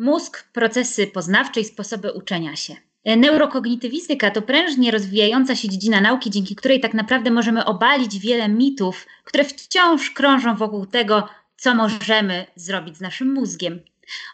[0.00, 2.76] Mózg, procesy poznawcze i sposoby uczenia się.
[3.04, 9.06] Neurokognitywistyka to prężnie rozwijająca się dziedzina nauki, dzięki której tak naprawdę możemy obalić wiele mitów,
[9.24, 13.80] które wciąż krążą wokół tego, co możemy zrobić z naszym mózgiem.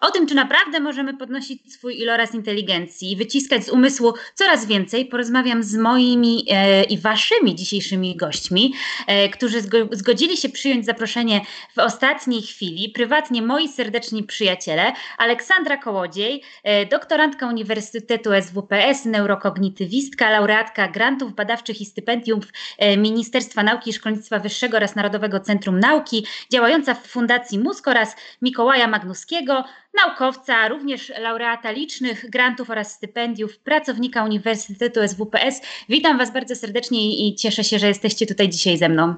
[0.00, 5.62] O tym, czy naprawdę możemy podnosić swój iloraz inteligencji, wyciskać z umysłu coraz więcej, porozmawiam
[5.62, 8.74] z moimi e, i waszymi dzisiejszymi gośćmi,
[9.06, 11.41] e, którzy zgodzili się przyjąć zaproszenie
[11.77, 12.88] w ostatniej chwili.
[12.88, 21.84] Prywatnie moi serdeczni przyjaciele, Aleksandra Kołodziej, e, doktorantka Uniwersytetu SWPS, neurokognitywistka, laureatka grantów badawczych i
[21.84, 22.45] stypendiów
[22.79, 28.16] e, Ministerstwa Nauki i Szkolnictwa Wyższego oraz Narodowego Centrum Nauki, działająca w Fundacji Mózg oraz
[28.43, 35.61] Mikołaja Magnuskiego, naukowca, również laureata licznych grantów oraz stypendiów, pracownika Uniwersytetu SWPS.
[35.88, 39.15] Witam Was bardzo serdecznie i cieszę się, że jesteście tutaj dzisiaj ze mną.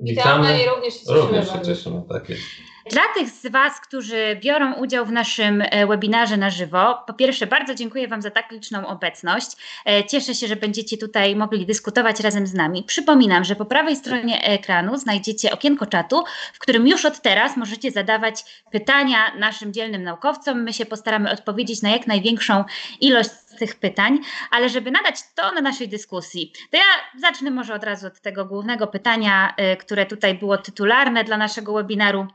[0.00, 1.20] Witamy i również się cieszymy.
[1.20, 2.42] Również się cieszymy, tak jest.
[2.90, 7.46] Dla tych z Was, którzy biorą udział w naszym e, webinarze na żywo, po pierwsze
[7.46, 9.46] bardzo dziękuję Wam za tak liczną obecność.
[9.86, 12.82] E, cieszę się, że będziecie tutaj mogli dyskutować razem z nami.
[12.82, 17.90] Przypominam, że po prawej stronie ekranu znajdziecie okienko czatu, w którym już od teraz możecie
[17.90, 20.62] zadawać pytania naszym dzielnym naukowcom.
[20.62, 22.64] My się postaramy odpowiedzieć na jak największą
[23.00, 24.18] ilość tych pytań,
[24.50, 28.44] ale żeby nadać to na naszej dyskusji, to ja zacznę może od razu od tego
[28.44, 32.26] głównego pytania, e, które tutaj było tytularne dla naszego webinaru.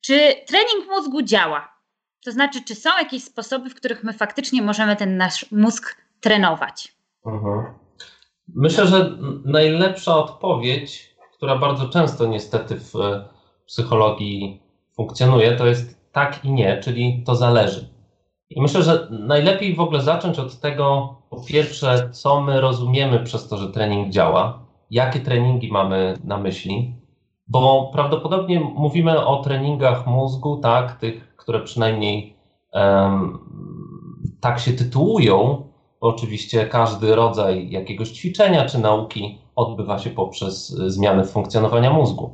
[0.00, 1.68] Czy trening mózgu działa?
[2.24, 6.94] To znaczy, czy są jakieś sposoby, w których my faktycznie możemy ten nasz mózg trenować?
[7.26, 7.64] Mhm.
[8.54, 12.92] Myślę, że najlepsza odpowiedź, która bardzo często niestety w
[13.66, 14.62] psychologii
[14.96, 17.88] funkcjonuje, to jest tak i nie, czyli to zależy.
[18.50, 23.48] I myślę, że najlepiej w ogóle zacząć od tego, po pierwsze, co my rozumiemy przez
[23.48, 26.94] to, że trening działa, jakie treningi mamy na myśli,
[27.50, 32.36] bo prawdopodobnie mówimy o treningach mózgu, tak, tych, które przynajmniej
[32.72, 33.38] um,
[34.40, 35.62] tak się tytułują.
[36.00, 42.30] Oczywiście każdy rodzaj jakiegoś ćwiczenia czy nauki odbywa się poprzez zmiany funkcjonowania mózgu.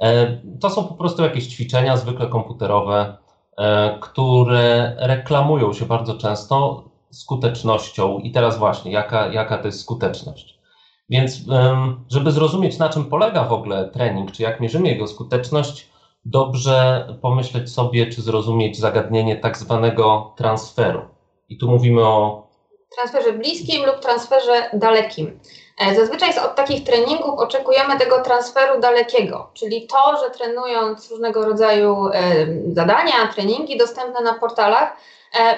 [0.00, 3.16] E, to są po prostu jakieś ćwiczenia, zwykle komputerowe,
[3.58, 8.18] e, które reklamują się bardzo często skutecznością.
[8.18, 10.59] I teraz właśnie, jaka, jaka to jest skuteczność?
[11.10, 11.40] Więc,
[12.08, 15.90] żeby zrozumieć, na czym polega w ogóle trening, czy jak mierzymy jego skuteczność,
[16.24, 21.02] dobrze pomyśleć sobie, czy zrozumieć zagadnienie tak zwanego transferu.
[21.48, 22.46] I tu mówimy o
[22.96, 25.40] transferze bliskim lub transferze dalekim.
[25.78, 32.08] E, zazwyczaj od takich treningów oczekujemy tego transferu dalekiego, czyli to, że trenując różnego rodzaju
[32.72, 34.96] zadania, treningi dostępne na portalach,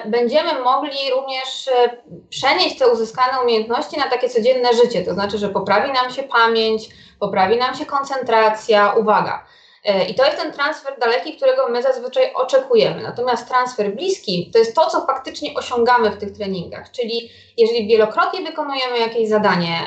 [0.05, 1.97] będziemy mogli również e,
[2.29, 5.05] przenieść te uzyskane umiejętności na takie codzienne życie.
[5.05, 6.89] To znaczy, że poprawi nam się pamięć,
[7.19, 9.45] poprawi nam się koncentracja, uwaga.
[9.83, 13.03] E, I to jest ten transfer daleki, którego my zazwyczaj oczekujemy.
[13.03, 16.91] Natomiast transfer bliski to jest to, co faktycznie osiągamy w tych treningach.
[16.91, 19.79] Czyli jeżeli wielokrotnie wykonujemy jakieś zadanie,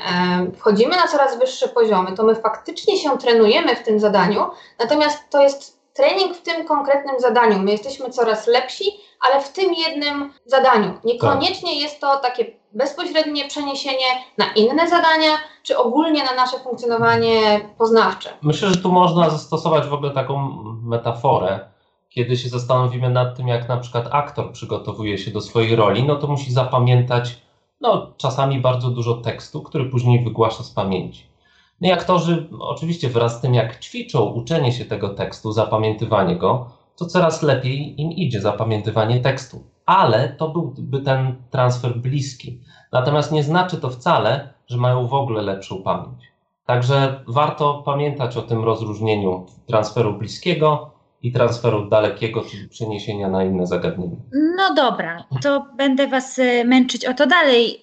[0.58, 5.42] wchodzimy na coraz wyższe poziomy, to my faktycznie się trenujemy w tym zadaniu, natomiast to
[5.42, 7.58] jest trening w tym konkretnym zadaniu.
[7.58, 8.84] My jesteśmy coraz lepsi,
[9.20, 10.94] ale w tym jednym zadaniu.
[11.04, 11.80] Niekoniecznie tak.
[11.80, 14.06] jest to takie bezpośrednie przeniesienie
[14.38, 15.30] na inne zadania,
[15.62, 18.30] czy ogólnie na nasze funkcjonowanie poznawcze.
[18.42, 20.38] Myślę, że tu można zastosować w ogóle taką
[20.82, 21.60] metaforę.
[22.08, 26.16] Kiedy się zastanowimy nad tym, jak na przykład aktor przygotowuje się do swojej roli, no
[26.16, 27.36] to musi zapamiętać
[27.80, 31.26] no, czasami bardzo dużo tekstu, który później wygłasza z pamięci.
[31.80, 36.70] No i aktorzy oczywiście wraz z tym, jak ćwiczą uczenie się tego tekstu, zapamiętywanie go,
[36.96, 39.64] to coraz lepiej im idzie zapamiętywanie tekstu.
[39.86, 42.60] Ale to byłby ten transfer bliski.
[42.92, 46.32] Natomiast nie znaczy to wcale, że mają w ogóle lepszą pamięć.
[46.66, 50.90] Także warto pamiętać o tym rozróżnieniu transferu bliskiego
[51.22, 54.16] i transferu dalekiego, czyli przeniesienia na inne zagadnienia.
[54.56, 57.80] No dobra, to będę Was e, męczyć o to dalej.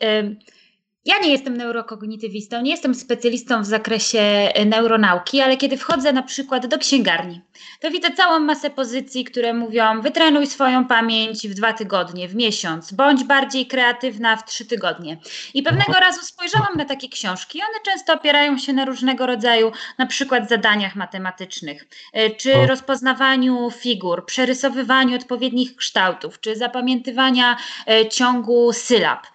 [1.05, 6.23] Ja nie jestem neurokognitywistą, nie jestem specjalistą w zakresie e, neuronauki, ale kiedy wchodzę na
[6.23, 7.41] przykład do księgarni,
[7.79, 12.93] to widzę całą masę pozycji, które mówią: wytrenuj swoją pamięć w dwa tygodnie, w miesiąc,
[12.93, 15.17] bądź bardziej kreatywna w trzy tygodnie.
[15.53, 20.05] I pewnego razu spojrzałam na takie książki, one często opierają się na różnego rodzaju, na
[20.05, 27.57] przykład zadaniach matematycznych, e, czy rozpoznawaniu figur, przerysowywaniu odpowiednich kształtów, czy zapamiętywania
[27.87, 29.27] e, ciągu sylab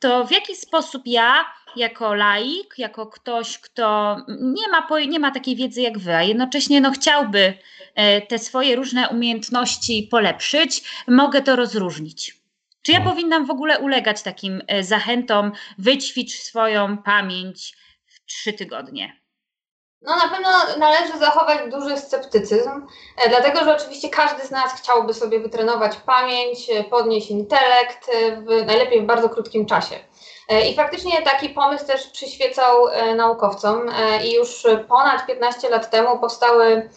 [0.00, 1.44] to w jaki sposób ja,
[1.76, 6.80] jako laik, jako ktoś, kto nie ma, nie ma takiej wiedzy jak wy, a jednocześnie
[6.80, 7.54] no, chciałby
[7.94, 12.40] e, te swoje różne umiejętności polepszyć, mogę to rozróżnić.
[12.82, 13.10] Czy ja no.
[13.10, 17.76] powinnam w ogóle ulegać takim e, zachętom, wyćwicz swoją pamięć
[18.06, 19.19] w trzy tygodnie?
[20.02, 20.48] No na pewno
[20.78, 22.86] należy zachować duży sceptycyzm,
[23.16, 28.36] e, dlatego że oczywiście każdy z nas chciałby sobie wytrenować pamięć, e, podnieść intelekt, e,
[28.36, 29.96] w, najlepiej w bardzo krótkim czasie.
[30.70, 32.86] I faktycznie taki pomysł też przyświecał
[33.16, 33.90] naukowcom
[34.24, 36.90] i już ponad 15 lat temu powstały,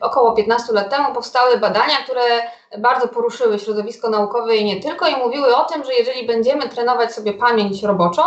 [0.00, 2.22] około 15 lat temu powstały badania, które
[2.78, 7.14] bardzo poruszyły środowisko naukowe i nie tylko, i mówiły o tym, że jeżeli będziemy trenować
[7.14, 8.22] sobie pamięć roboczą,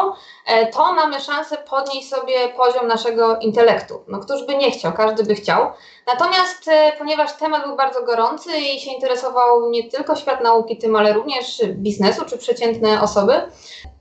[0.46, 4.04] e, to mamy szansę podnieść sobie poziom naszego intelektu.
[4.08, 5.72] No któż by nie chciał, każdy by chciał.
[6.08, 10.96] Natomiast e, ponieważ temat był bardzo gorący i się interesował nie tylko świat nauki tym,
[10.96, 13.42] ale również biznesu czy przeciętne osoby,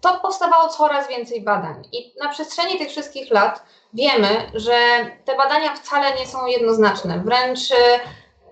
[0.01, 1.89] to powstawało coraz więcej badań.
[1.93, 3.63] I na przestrzeni tych wszystkich lat
[3.95, 4.75] wiemy, że
[5.25, 7.23] te badania wcale nie są jednoznaczne.
[7.25, 8.01] Wręcz e,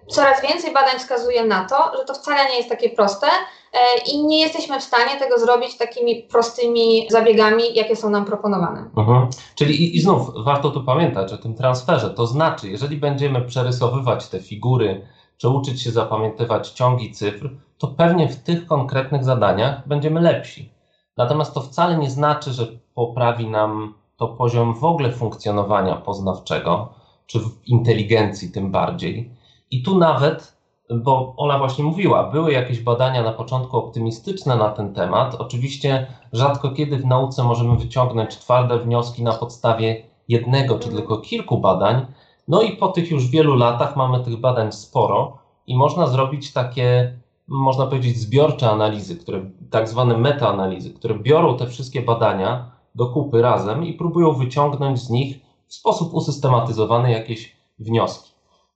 [0.08, 3.78] coraz więcej badań wskazuje na to, że to wcale nie jest takie proste e,
[4.12, 8.90] i nie jesteśmy w stanie tego zrobić takimi prostymi zabiegami, jakie są nam proponowane.
[8.96, 9.28] Mhm.
[9.54, 12.10] Czyli i, i znów warto tu pamiętać o tym transferze.
[12.10, 15.06] To znaczy, jeżeli będziemy przerysowywać te figury,
[15.36, 20.72] czy uczyć się zapamiętywać ciągi cyfr, to pewnie w tych konkretnych zadaniach będziemy lepsi.
[21.16, 26.88] Natomiast to wcale nie znaczy, że poprawi nam to poziom w ogóle funkcjonowania poznawczego,
[27.26, 29.30] czy inteligencji tym bardziej.
[29.70, 30.58] I tu nawet,
[30.90, 35.34] bo Ola właśnie mówiła, były jakieś badania na początku optymistyczne na ten temat.
[35.34, 41.58] Oczywiście rzadko kiedy w nauce możemy wyciągnąć twarde wnioski na podstawie jednego czy tylko kilku
[41.58, 42.06] badań.
[42.48, 47.18] No i po tych już wielu latach mamy tych badań sporo i można zrobić takie,
[47.48, 53.42] można powiedzieć, zbiorcze analizy, które, tak zwane metaanalizy, które biorą te wszystkie badania do kupy
[53.42, 58.27] razem i próbują wyciągnąć z nich w sposób usystematyzowany jakieś wnioski.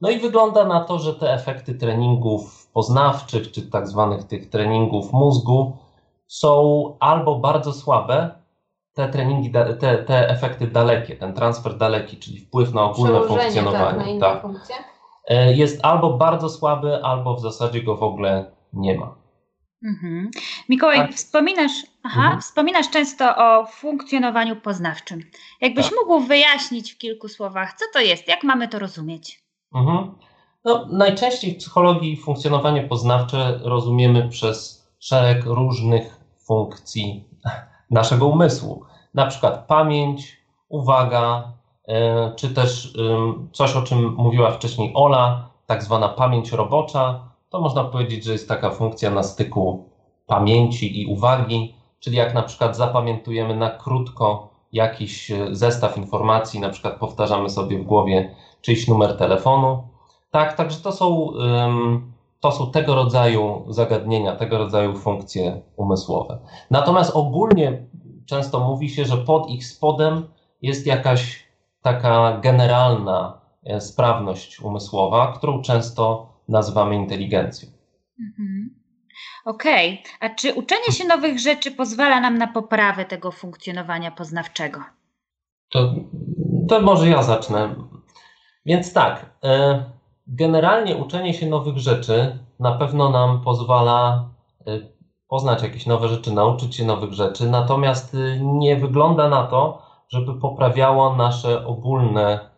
[0.02, 5.12] No i wygląda na to, że te efekty treningów poznawczych, czy tak zwanych tych treningów
[5.12, 5.76] mózgu
[6.26, 8.30] są albo bardzo słabe,
[8.94, 14.20] te treningi, te, te efekty dalekie, ten transfer daleki, czyli wpływ na ogólne tak, funkcjonowanie.
[14.20, 14.76] Tak, na tak,
[15.56, 19.14] jest albo bardzo słaby, albo w zasadzie go w ogóle nie ma.
[19.84, 20.30] Mhm.
[20.68, 21.12] Mikołaj, tak.
[21.12, 21.72] wspominasz,
[22.02, 22.40] aha, mhm.
[22.40, 25.20] wspominasz często o funkcjonowaniu poznawczym.
[25.60, 25.94] Jakbyś tak.
[25.94, 29.41] mógł wyjaśnić w kilku słowach, co to jest, jak mamy to rozumieć?
[29.74, 30.14] Mhm.
[30.64, 37.24] No, najczęściej w psychologii funkcjonowanie poznawcze rozumiemy przez szereg różnych funkcji
[37.90, 38.84] naszego umysłu.
[39.14, 40.36] Na przykład pamięć,
[40.68, 41.52] uwaga,
[41.88, 42.94] e, czy też
[43.52, 47.20] coś, o czym mówiła wcześniej Ola, tak zwana pamięć robocza.
[47.50, 49.88] To można powiedzieć, że jest taka funkcja na styku
[50.26, 56.68] pamięci i uwagi, czyli jak na przykład zapamiętujemy na krótko jakiś e, zestaw informacji, na
[56.68, 59.88] przykład powtarzamy sobie w głowie czyjś numer telefonu.
[60.30, 61.32] Tak, także to są,
[62.40, 66.38] to są tego rodzaju zagadnienia, tego rodzaju funkcje umysłowe.
[66.70, 67.86] Natomiast ogólnie
[68.26, 70.28] często mówi się, że pod ich spodem
[70.62, 71.48] jest jakaś
[71.82, 77.68] taka generalna e, sprawność umysłowa, którą często nazywamy inteligencją.
[78.20, 78.82] Mhm.
[79.44, 80.30] Okej, okay.
[80.30, 84.80] a czy uczenie się nowych rzeczy pozwala nam na poprawę tego funkcjonowania poznawczego?
[85.68, 85.94] To,
[86.68, 87.74] to może ja zacznę.
[88.66, 89.84] Więc tak, e,
[90.26, 94.28] generalnie uczenie się nowych rzeczy na pewno nam pozwala
[94.66, 94.78] e,
[95.28, 100.34] poznać jakieś nowe rzeczy, nauczyć się nowych rzeczy, natomiast e, nie wygląda na to, żeby
[100.34, 102.52] poprawiało nasze ogólne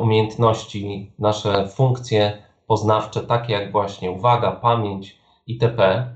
[0.00, 6.06] umiejętności, nasze funkcje poznawcze, takie jak właśnie uwaga, pamięć itp.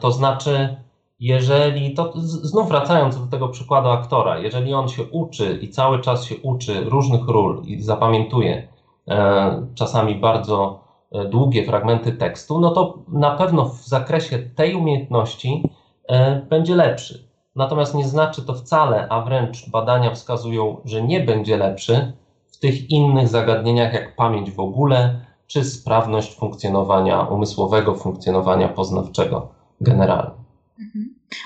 [0.00, 0.76] To znaczy,
[1.24, 6.24] jeżeli, to znów wracając do tego przykładu aktora, jeżeli on się uczy i cały czas
[6.24, 8.68] się uczy różnych ról i zapamiętuje
[9.08, 10.80] e, czasami bardzo
[11.12, 15.62] e, długie fragmenty tekstu, no to na pewno w zakresie tej umiejętności
[16.08, 17.28] e, będzie lepszy.
[17.56, 22.12] Natomiast nie znaczy to wcale, a wręcz badania wskazują, że nie będzie lepszy
[22.52, 29.48] w tych innych zagadnieniach, jak pamięć w ogóle, czy sprawność funkcjonowania umysłowego, funkcjonowania poznawczego
[29.80, 30.44] generalnie.
[30.80, 31.03] Mhm.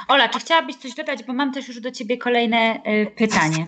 [0.08, 3.66] Ola, czy chciałabyś coś dodać, bo mam też już do Ciebie kolejne y, pytanie.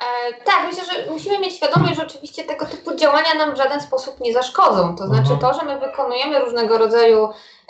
[0.00, 3.80] E, tak, myślę, że musimy mieć świadomość, że oczywiście tego typu działania nam w żaden
[3.80, 4.96] sposób nie zaszkodzą.
[4.96, 5.40] To znaczy mhm.
[5.40, 7.63] to, że my wykonujemy różnego rodzaju e,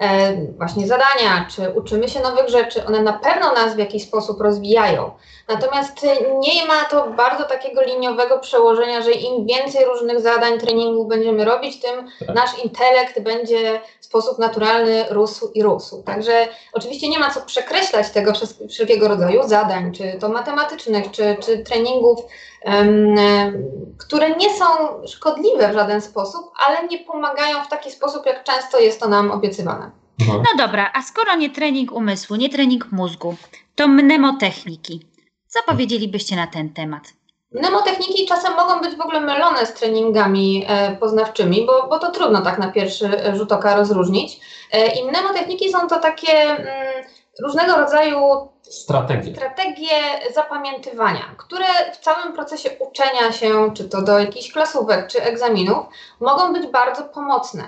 [0.59, 5.11] właśnie zadania, czy uczymy się nowych rzeczy, one na pewno nas w jakiś sposób rozwijają.
[5.49, 6.07] Natomiast
[6.39, 11.81] nie ma to bardzo takiego liniowego przełożenia, że im więcej różnych zadań, treningów będziemy robić,
[11.81, 12.37] tym tak.
[12.37, 16.03] nasz intelekt będzie w sposób naturalny rósł i rósł.
[16.03, 18.33] Także oczywiście nie ma co przekreślać tego
[18.71, 22.21] wszelkiego rodzaju zadań, czy to matematycznych, czy, czy treningów,
[23.99, 24.65] które nie są
[25.07, 29.31] szkodliwe w żaden sposób, ale nie pomagają w taki sposób, jak często jest to nam
[29.31, 29.91] obiecywane.
[30.29, 33.37] No dobra, a skoro nie trening umysłu, nie trening mózgu,
[33.75, 35.07] to mnemotechniki.
[35.47, 37.03] Co powiedzielibyście na ten temat?
[37.53, 42.43] Mnemotechniki czasem mogą być w ogóle mylone z treningami e, poznawczymi, bo, bo to trudno
[42.43, 44.41] tak na pierwszy rzut oka rozróżnić.
[44.73, 47.05] E, I mnemotechniki są to takie mm,
[47.43, 49.35] różnego rodzaju strategie.
[49.35, 49.97] strategie
[50.35, 55.87] zapamiętywania, które w całym procesie uczenia się, czy to do jakichś klasówek, czy egzaminów,
[56.21, 57.65] mogą być bardzo pomocne.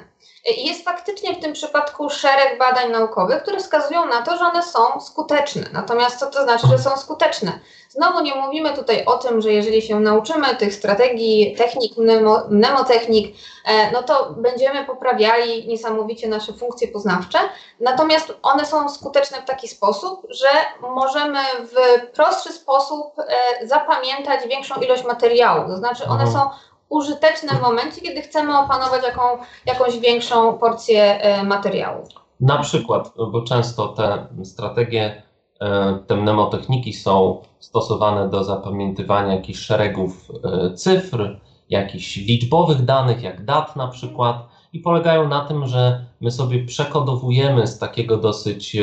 [0.56, 5.00] Jest faktycznie w tym przypadku szereg badań naukowych, które wskazują na to, że one są
[5.00, 5.62] skuteczne.
[5.72, 7.58] Natomiast co to znaczy, że są skuteczne?
[7.88, 13.36] Znowu nie mówimy tutaj o tym, że jeżeli się nauczymy tych strategii, technik, mnemo, mnemotechnik,
[13.64, 17.38] e, no to będziemy poprawiali niesamowicie nasze funkcje poznawcze.
[17.80, 20.48] Natomiast one są skuteczne w taki sposób, że
[20.80, 25.68] możemy w prostszy sposób e, zapamiętać większą ilość materiału.
[25.68, 26.50] To znaczy one są
[26.88, 29.22] użyteczne w momencie, kiedy chcemy opanować jaką,
[29.66, 32.04] jakąś większą porcję e, materiału.
[32.40, 35.22] Na przykład, bo często te strategie,
[35.60, 41.40] e, te mnemotechniki są stosowane do zapamiętywania jakichś szeregów e, cyfr,
[41.70, 44.36] jakichś liczbowych danych, jak dat na przykład,
[44.72, 48.76] i polegają na tym, że my sobie przekodowujemy z takiego dosyć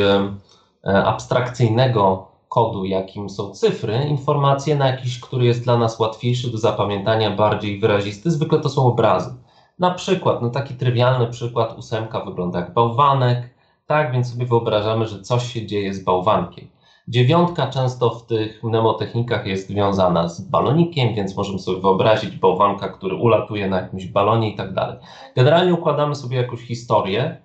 [0.84, 7.32] abstrakcyjnego kodu, jakim są cyfry, informacje na jakiś, który jest dla nas łatwiejszy do zapamiętania,
[7.32, 8.32] bardziej wyrazisty.
[8.32, 9.36] Zwykle to są obrazy.
[9.80, 13.50] Na przykład, no taki trywialny przykład, ósemka wygląda jak bałwanek,
[13.88, 16.68] tak, więc sobie wyobrażamy, że coś się dzieje z bałwankiem.
[17.08, 23.16] Dziewiątka często w tych mnemotechnikach jest związana z balonikiem, więc możemy sobie wyobrazić bałwanka, który
[23.16, 24.98] ulatuje na jakimś balonie i tak dalej.
[25.36, 27.42] Generalnie układamy sobie jakąś historię,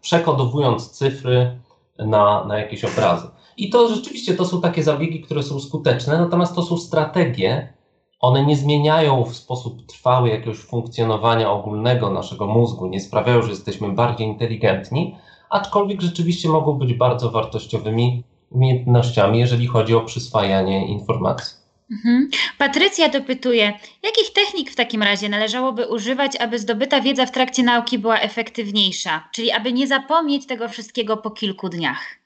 [0.00, 1.60] przekodowując cyfry
[1.98, 3.28] na, na jakieś obrazy.
[3.56, 7.72] I to rzeczywiście to są takie zabiegi, które są skuteczne, natomiast to są strategie,
[8.20, 13.88] one nie zmieniają w sposób trwały jakiegoś funkcjonowania ogólnego naszego mózgu, nie sprawiają, że jesteśmy
[13.88, 15.16] bardziej inteligentni,
[15.50, 21.62] aczkolwiek rzeczywiście mogą być bardzo wartościowymi umiejętnościami, jeżeli chodzi o przyswajanie informacji.
[21.90, 22.30] Mhm.
[22.58, 27.98] Patrycja dopytuje, jakich technik w takim razie należałoby używać, aby zdobyta wiedza w trakcie nauki
[27.98, 32.21] była efektywniejsza, czyli aby nie zapomnieć tego wszystkiego po kilku dniach?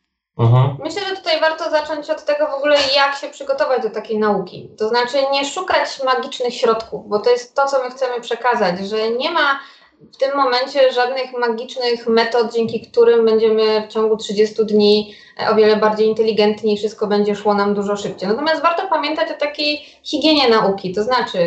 [0.85, 4.71] Myślę, że tutaj warto zacząć od tego w ogóle, jak się przygotować do takiej nauki.
[4.79, 9.11] To znaczy nie szukać magicznych środków, bo to jest to, co my chcemy przekazać, że
[9.11, 9.61] nie ma
[10.01, 15.15] w tym momencie żadnych magicznych metod, dzięki którym będziemy w ciągu 30 dni
[15.51, 18.29] o wiele bardziej inteligentni i wszystko będzie szło nam dużo szybciej.
[18.29, 21.39] Natomiast warto pamiętać o takiej higienie nauki, to znaczy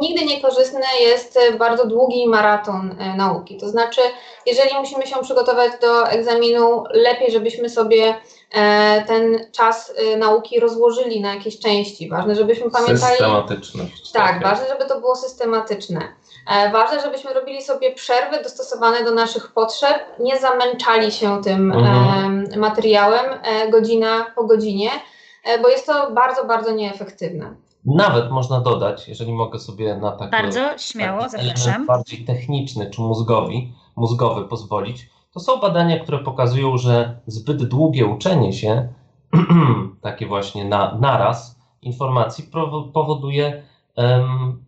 [0.00, 3.56] nigdy niekorzystny jest bardzo długi maraton e, nauki.
[3.56, 4.00] To znaczy,
[4.46, 8.35] jeżeli musimy się przygotować do egzaminu, lepiej, żebyśmy sobie E,
[9.06, 12.08] ten czas e, nauki rozłożyli na jakieś części.
[12.08, 13.16] Ważne, żebyśmy pamiętali.
[13.16, 14.12] Systematyczność.
[14.12, 16.00] Tak, tak ważne, żeby to było systematyczne.
[16.50, 22.60] E, ważne, żebyśmy robili sobie przerwy dostosowane do naszych potrzeb, nie zamęczali się tym mhm.
[22.60, 23.24] materiałem
[23.70, 24.90] godzina po godzinie,
[25.62, 27.54] bo jest to bardzo, bardzo nieefektywne.
[27.84, 31.86] Nawet można dodać, jeżeli mogę sobie na taki, bardzo śmiało, taki zapraszam.
[31.86, 38.52] bardziej techniczny czy mózgowi, mózgowy pozwolić, to są badania, które pokazują, że zbyt długie uczenie
[38.52, 38.88] się,
[40.02, 42.44] takie właśnie na, naraz informacji,
[42.92, 43.62] powoduje
[43.96, 44.64] um,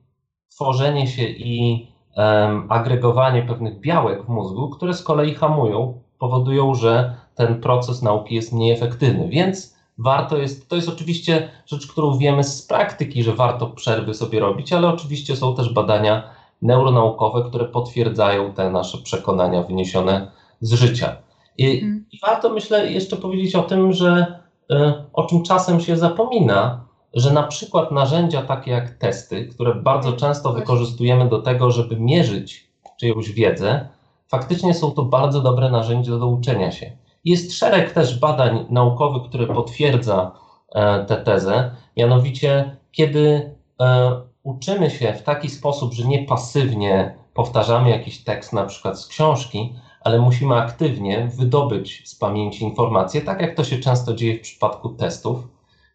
[0.49, 7.17] tworzenie się i um, agregowanie pewnych białek w mózgu, które z kolei hamują, powodują, że
[7.35, 9.29] ten proces nauki jest mniej efektywny.
[9.29, 14.41] Więc warto jest, to jest oczywiście rzecz, którą wiemy z praktyki, że warto przerwy sobie
[14.41, 16.23] robić, ale oczywiście są też badania
[16.63, 21.17] neuronaukowe, które potwierdzają te nasze przekonania wyniesione z życia.
[21.59, 22.05] I, hmm.
[22.13, 24.41] i warto, myślę, jeszcze powiedzieć o tym, że
[24.73, 24.77] y,
[25.13, 26.85] o czym czasem się zapomina,
[27.15, 32.71] że na przykład narzędzia takie jak testy, które bardzo często wykorzystujemy do tego, żeby mierzyć
[33.01, 33.89] czyjąś wiedzę,
[34.29, 36.97] faktycznie są to bardzo dobre narzędzia do uczenia się.
[37.25, 40.33] Jest szereg też badań naukowych, które potwierdza
[40.75, 44.13] e, tę tezę, mianowicie kiedy e,
[44.43, 49.75] uczymy się w taki sposób, że nie pasywnie powtarzamy jakiś tekst na przykład z książki,
[50.09, 54.89] ale musimy aktywnie wydobyć z pamięci informacje, tak jak to się często dzieje w przypadku
[54.89, 55.39] testów.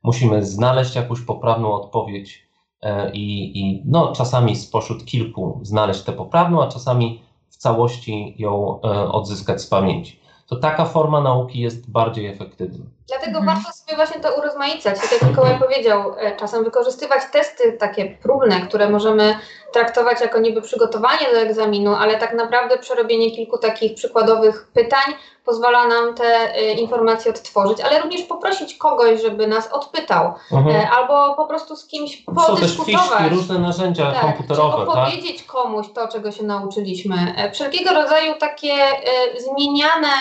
[0.03, 2.47] Musimy znaleźć jakąś poprawną odpowiedź
[2.81, 8.81] e, i, i no, czasami spośród kilku znaleźć tę poprawną, a czasami w całości ją
[8.81, 12.85] e, odzyskać z pamięci to taka forma nauki jest bardziej efektywna.
[13.07, 13.57] Dlatego mhm.
[13.57, 14.99] warto sobie właśnie to urozmaicać.
[14.99, 19.35] Tak jak Mikołaj powiedział, e, czasem wykorzystywać testy takie próbne, które możemy
[19.73, 25.13] traktować jako niby przygotowanie do egzaminu, ale tak naprawdę przerobienie kilku takich przykładowych pytań
[25.45, 30.75] pozwala nam te y, informacje odtworzyć, ale również poprosić kogoś, żeby nas odpytał, mhm.
[30.75, 32.71] y, albo po prostu z kimś podyskutować.
[32.71, 34.77] Są też fiszki, różne narzędzia tak, komputerowe.
[34.77, 34.89] Czy tak?
[34.89, 35.47] opowiedzieć tak?
[35.51, 37.15] komuś to, czego się nauczyliśmy.
[37.53, 40.13] Wszelkiego rodzaju takie y, zmieniane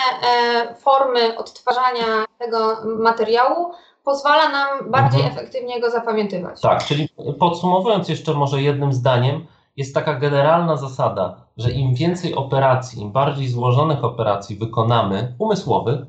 [0.77, 5.37] formy odtwarzania tego materiału pozwala nam bardziej mhm.
[5.37, 6.61] efektywnie go zapamiętywać.
[6.61, 9.45] Tak, czyli podsumowując jeszcze może jednym zdaniem,
[9.77, 15.99] jest taka generalna zasada, że im więcej operacji, im bardziej złożonych operacji wykonamy, umysłowych,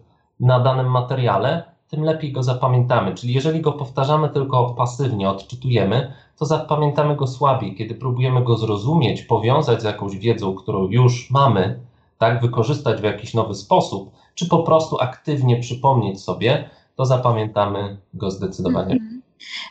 [0.40, 3.14] na danym materiale, tym lepiej go zapamiętamy.
[3.14, 7.74] Czyli jeżeli go powtarzamy tylko pasywnie, odczytujemy, to zapamiętamy go słabiej.
[7.74, 11.80] Kiedy próbujemy go zrozumieć, powiązać z jakąś wiedzą, którą już mamy,
[12.18, 18.30] tak, wykorzystać w jakiś nowy sposób, czy po prostu aktywnie przypomnieć sobie, to zapamiętamy go
[18.30, 18.92] zdecydowanie.
[18.92, 19.22] Mm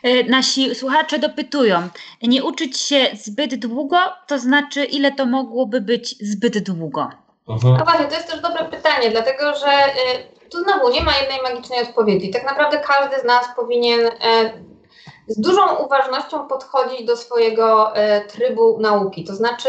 [0.04, 0.28] -hmm.
[0.28, 1.88] Nasi słuchacze dopytują,
[2.22, 7.08] nie uczyć się zbyt długo, to znaczy ile to mogłoby być zbyt długo?
[7.48, 7.76] Mhm.
[7.78, 11.42] No właśnie, to jest też dobre pytanie, dlatego że y, tu znowu nie ma jednej
[11.42, 12.30] magicznej odpowiedzi.
[12.30, 14.10] Tak naprawdę każdy z nas powinien y,
[15.28, 19.24] z dużą uważnością podchodzić do swojego y, trybu nauki.
[19.24, 19.68] To znaczy,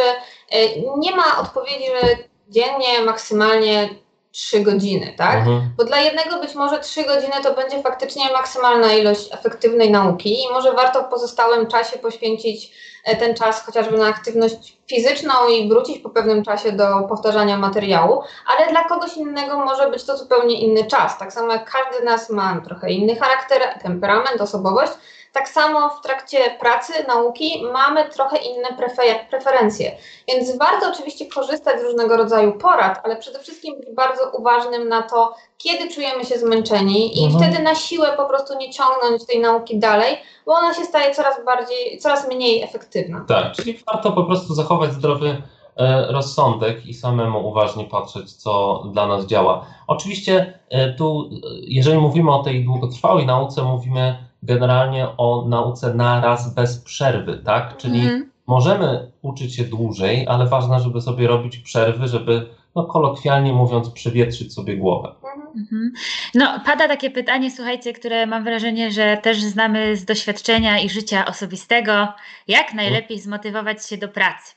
[0.97, 2.17] nie ma odpowiedzi, że
[2.50, 3.89] dziennie maksymalnie
[4.36, 5.38] 3 godziny, tak?
[5.38, 5.74] Mhm.
[5.77, 10.50] Bo dla jednego być może 3 godziny to będzie faktycznie maksymalna ilość efektywnej nauki i
[10.50, 12.72] może warto w pozostałym czasie poświęcić
[13.06, 18.22] e, ten czas chociażby na aktywność fizyczną i wrócić po pewnym czasie do powtarzania materiału,
[18.48, 21.18] ale dla kogoś innego może być to zupełnie inny czas.
[21.18, 24.92] Tak samo jak każdy z nas ma trochę inny charakter, temperament, osobowość,
[25.36, 29.92] tak samo w trakcie pracy, nauki mamy trochę inne prefer preferencje.
[30.27, 35.01] Więc warto oczywiście korzystać z różnego rodzaju porad, ale przede wszystkim być bardzo uważnym na
[35.01, 37.44] to, kiedy czujemy się zmęczeni i mhm.
[37.44, 41.46] wtedy na siłę po prostu nie ciągnąć tej nauki dalej, bo ona się staje coraz
[41.46, 43.25] bardziej, coraz mniej efektywna.
[43.27, 45.42] Tak, czyli warto po prostu zachować zdrowy
[45.77, 49.65] e, rozsądek i samemu uważnie patrzeć, co dla nas działa.
[49.88, 56.21] Oczywiście e, tu, e, jeżeli mówimy o tej długotrwałej nauce, mówimy generalnie o nauce na
[56.21, 57.77] raz bez przerwy, tak?
[57.77, 58.31] Czyli mhm.
[58.47, 64.53] możemy uczyć się dłużej, ale ważne, żeby sobie robić przerwy, żeby no kolokwialnie mówiąc, przewietrzyć
[64.53, 65.15] sobie głowę.
[65.55, 65.91] Mhm.
[66.35, 71.25] No, pada takie pytanie, słuchajcie, które mam wrażenie, że też znamy z doświadczenia i życia
[71.25, 72.07] osobistego.
[72.47, 74.53] Jak najlepiej zmotywować się do pracy?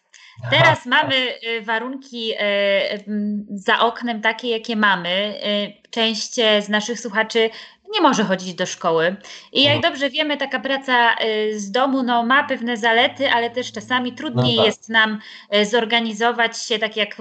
[0.51, 2.37] Teraz mamy y, warunki y,
[3.51, 5.41] za oknem takie, jakie mamy.
[5.47, 7.51] Y, część z naszych słuchaczy
[7.95, 9.17] nie może chodzić do szkoły.
[9.53, 9.93] I jak mhm.
[9.93, 14.57] dobrze wiemy, taka praca y, z domu no, ma pewne zalety, ale też czasami trudniej
[14.57, 14.67] no tak.
[14.67, 15.19] jest nam
[15.57, 17.17] y, zorganizować się, tak jak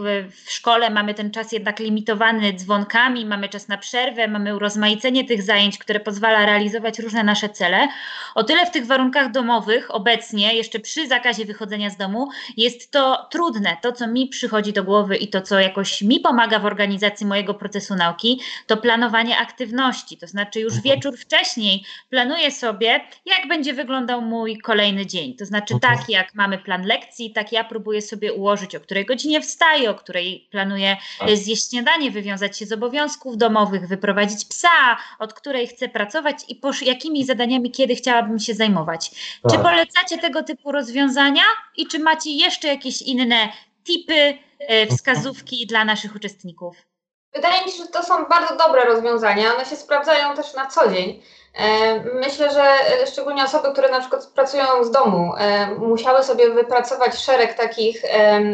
[0.46, 5.44] w szkole mamy ten czas jednak limitowany dzwonkami, mamy czas na przerwę, mamy urozmaicenie tych
[5.44, 7.88] zajęć, które pozwala realizować różne nasze cele.
[8.36, 13.28] O tyle w tych warunkach domowych obecnie, jeszcze przy zakazie wychodzenia z domu, jest to
[13.32, 13.78] trudne.
[13.82, 17.54] To, co mi przychodzi do głowy i to, co jakoś mi pomaga w organizacji mojego
[17.54, 20.96] procesu nauki, to planowanie aktywności, to znaczy czy już mhm.
[20.96, 25.36] wieczór wcześniej planuję sobie, jak będzie wyglądał mój kolejny dzień.
[25.36, 25.98] To znaczy, mhm.
[25.98, 29.96] tak jak mamy plan lekcji, tak ja próbuję sobie ułożyć, o której godzinie wstaję, o
[29.96, 31.38] której planuję tak.
[31.38, 36.72] zjeść śniadanie, wywiązać się z obowiązków domowych, wyprowadzić psa, od której chcę pracować i po,
[36.82, 39.10] jakimi zadaniami kiedy chciałabym się zajmować.
[39.10, 39.52] Tak.
[39.52, 41.44] Czy polecacie tego typu rozwiązania
[41.78, 43.50] i czy macie jeszcze jakieś inne
[43.84, 46.97] tipy, e, wskazówki dla naszych uczestników?
[47.38, 49.56] Wydaje mi się, że to są bardzo dobre rozwiązania.
[49.56, 51.22] One się sprawdzają też na co dzień.
[51.58, 56.50] E, myślę, że e, szczególnie osoby, które na przykład pracują z domu, e, musiały sobie
[56.50, 58.02] wypracować szereg takich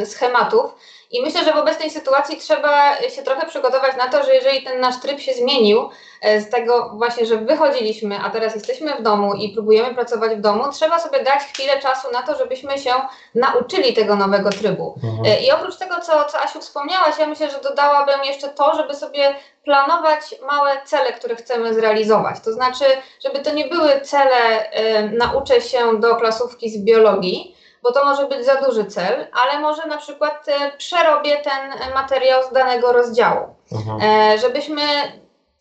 [0.06, 0.72] schematów,
[1.14, 4.80] i myślę, że w obecnej sytuacji trzeba się trochę przygotować na to, że jeżeli ten
[4.80, 5.90] nasz tryb się zmienił,
[6.22, 10.42] e, z tego właśnie, że wychodziliśmy, a teraz jesteśmy w domu i próbujemy pracować w
[10.42, 12.94] domu, trzeba sobie dać chwilę czasu na to, żebyśmy się
[13.36, 14.96] nauczyli tego nowego trybu.
[15.04, 15.26] Mhm.
[15.26, 18.96] E, I oprócz tego, co, co Asiu wspomniałaś, ja myślę, że dodałabym jeszcze to, żeby
[18.96, 22.36] sobie planować małe cele, które chcemy zrealizować.
[22.46, 22.86] To znaczy,
[23.26, 28.26] żeby to nie były cele, y, nauczę się do klasówki z biologii, bo to może
[28.28, 33.56] być za duży cel, ale może na przykład e, przerobię ten materiał z danego rozdziału.
[33.72, 34.02] Mhm.
[34.02, 34.82] E, żebyśmy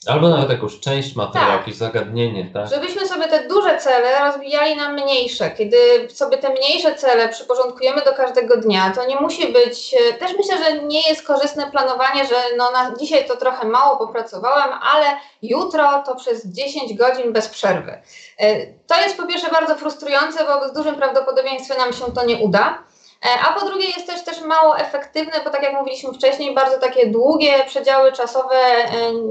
[0.07, 1.61] Albo nawet jakąś część materiału, tak.
[1.61, 2.69] jakieś zagadnienie, tak?
[2.69, 5.51] Żebyśmy sobie te duże cele rozbijali na mniejsze.
[5.51, 5.77] Kiedy
[6.13, 9.95] sobie te mniejsze cele przyporządkujemy do każdego dnia, to nie musi być.
[9.95, 13.97] E, też myślę, że nie jest korzystne planowanie, że no na dzisiaj to trochę mało
[13.97, 15.07] popracowałem, ale
[15.43, 18.03] jutro to przez 10 godzin bez przerwy.
[18.39, 22.37] E, to jest po pierwsze bardzo frustrujące, bo z dużym prawdopodobieństwem nam się to nie
[22.37, 22.83] uda.
[23.25, 26.79] E, a po drugie jest też, też mało efektywne, bo tak jak mówiliśmy wcześniej, bardzo
[26.79, 28.89] takie długie przedziały czasowe e,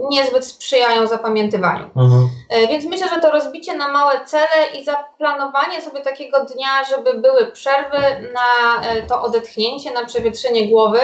[0.10, 1.90] niezbyt sprzyjają zapamiętywaniu.
[1.96, 2.30] Mhm.
[2.50, 7.14] E, więc myślę, że to rozbicie na małe cele i zaplanowanie sobie takiego dnia, żeby
[7.14, 7.98] były przerwy
[8.34, 11.00] na to odetchnięcie, na przewietrzenie głowy,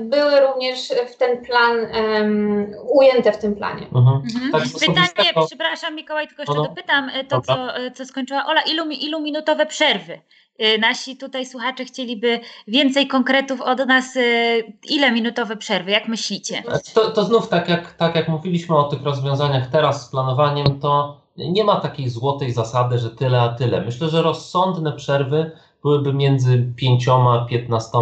[0.00, 0.78] były również
[1.12, 3.86] w ten plan um, ujęte w tym planie.
[3.94, 4.22] Mhm.
[4.34, 4.52] Mhm.
[4.52, 6.68] Tak, Pytanie, przepraszam Mikołaj, tylko jeszcze no, no.
[6.68, 7.56] dopytam to, co,
[7.94, 8.60] co skończyła Ola.
[8.62, 10.18] Ilu, ilu minutowe przerwy
[10.80, 14.16] nasi tutaj słuchacze chcieliby więcej konkretów od nas.
[14.16, 16.62] Y, ile minutowe przerwy, jak myślicie?
[16.94, 21.20] To, to znów, tak jak, tak jak mówiliśmy o tych rozwiązaniach teraz z planowaniem, to
[21.36, 23.80] nie ma takiej złotej zasady, że tyle a tyle.
[23.80, 25.50] Myślę, że rozsądne przerwy
[25.82, 27.98] byłyby między 5 a 15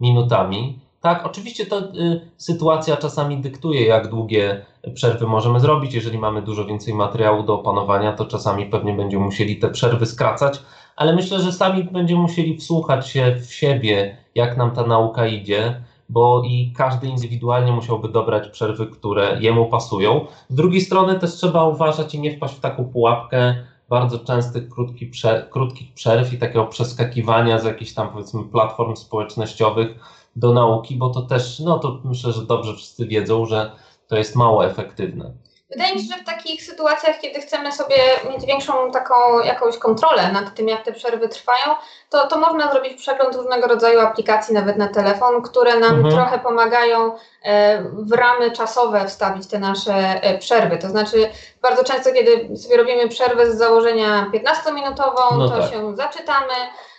[0.00, 0.78] minutami.
[1.00, 5.94] Tak, oczywiście to y, sytuacja czasami dyktuje, jak długie przerwy możemy zrobić.
[5.94, 10.60] Jeżeli mamy dużo więcej materiału do opanowania, to czasami pewnie będziemy musieli te przerwy skracać,
[10.98, 15.82] ale myślę, że sami będziemy musieli wsłuchać się w siebie, jak nam ta nauka idzie,
[16.08, 20.26] bo i każdy indywidualnie musiałby dobrać przerwy, które jemu pasują.
[20.48, 23.54] Z drugiej strony też trzeba uważać i nie wpaść w taką pułapkę
[23.88, 29.88] bardzo częstych krótkich, prze, krótkich przerw i takiego przeskakiwania z jakichś tam powiedzmy platform społecznościowych
[30.36, 33.72] do nauki, bo to też, no to myślę, że dobrze wszyscy wiedzą, że
[34.08, 35.32] to jest mało efektywne.
[35.70, 37.96] Wydaje mi się, że w takich sytuacjach, kiedy chcemy sobie
[38.30, 41.74] mieć większą taką jakąś kontrolę nad tym, jak te przerwy trwają,
[42.10, 46.14] to, to można zrobić przegląd różnego rodzaju aplikacji, nawet na telefon, które nam mhm.
[46.14, 50.78] trochę pomagają e, w ramy czasowe wstawić te nasze e, przerwy.
[50.78, 51.30] To znaczy,
[51.62, 55.70] bardzo często, kiedy sobie robimy przerwę z założenia 15-minutową, no to tak.
[55.70, 56.54] się zaczytamy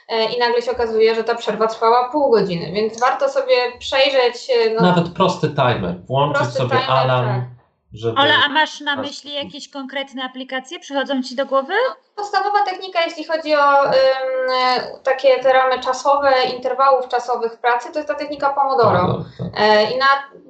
[0.09, 4.51] e, i nagle się okazuje, że ta przerwa trwała pół godziny, więc warto sobie przejrzeć.
[4.75, 7.27] No, Nawet prosty timer, włączyć sobie timer, alarm.
[7.27, 7.58] Tak
[7.93, 8.19] żeby...
[8.19, 10.79] Ola, a masz na myśli jakieś konkretne aplikacje?
[10.79, 11.73] Przychodzą Ci do głowy?
[12.15, 13.93] Podstawowa technika, jeśli chodzi o um,
[15.03, 18.99] takie te ramy czasowe, interwałów czasowych pracy, to jest ta technika Pomodoro.
[18.99, 19.61] Pomodoro tak.
[19.61, 20.05] e, I na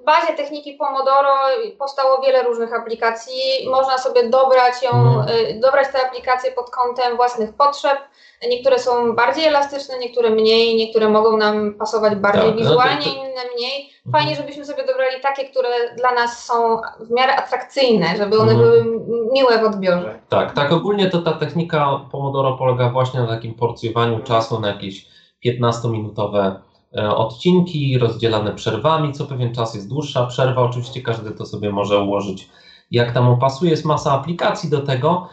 [0.06, 1.36] bazie techniki Pomodoro
[1.78, 3.70] powstało wiele różnych aplikacji.
[3.72, 5.60] Można sobie dobrać ją, mm.
[5.60, 8.00] dobrać te aplikacje pod kątem własnych potrzeb.
[8.48, 13.10] Niektóre są bardziej elastyczne, niektóre mniej, niektóre mogą nam pasować bardziej tak, wizualnie, no to,
[13.10, 13.16] to...
[13.16, 13.90] inne mniej.
[14.12, 18.64] Fajnie, żebyśmy sobie dobrali takie, które dla nas są w miarę atrakcyjne, żeby one mm.
[18.64, 18.86] były
[19.34, 20.20] miłe w odbiorze.
[20.30, 25.06] Tak, tak ogólnie to ta technika Pomodoro polega właśnie na takim porcjowaniu czasu na jakieś
[25.46, 26.56] 15-minutowe
[26.98, 30.62] e, odcinki rozdzielane przerwami, co pewien czas jest dłuższa przerwa.
[30.62, 32.50] Oczywiście każdy to sobie może ułożyć
[32.92, 33.72] jak tam mu pasuje.
[33.72, 35.30] Jest masa aplikacji do tego.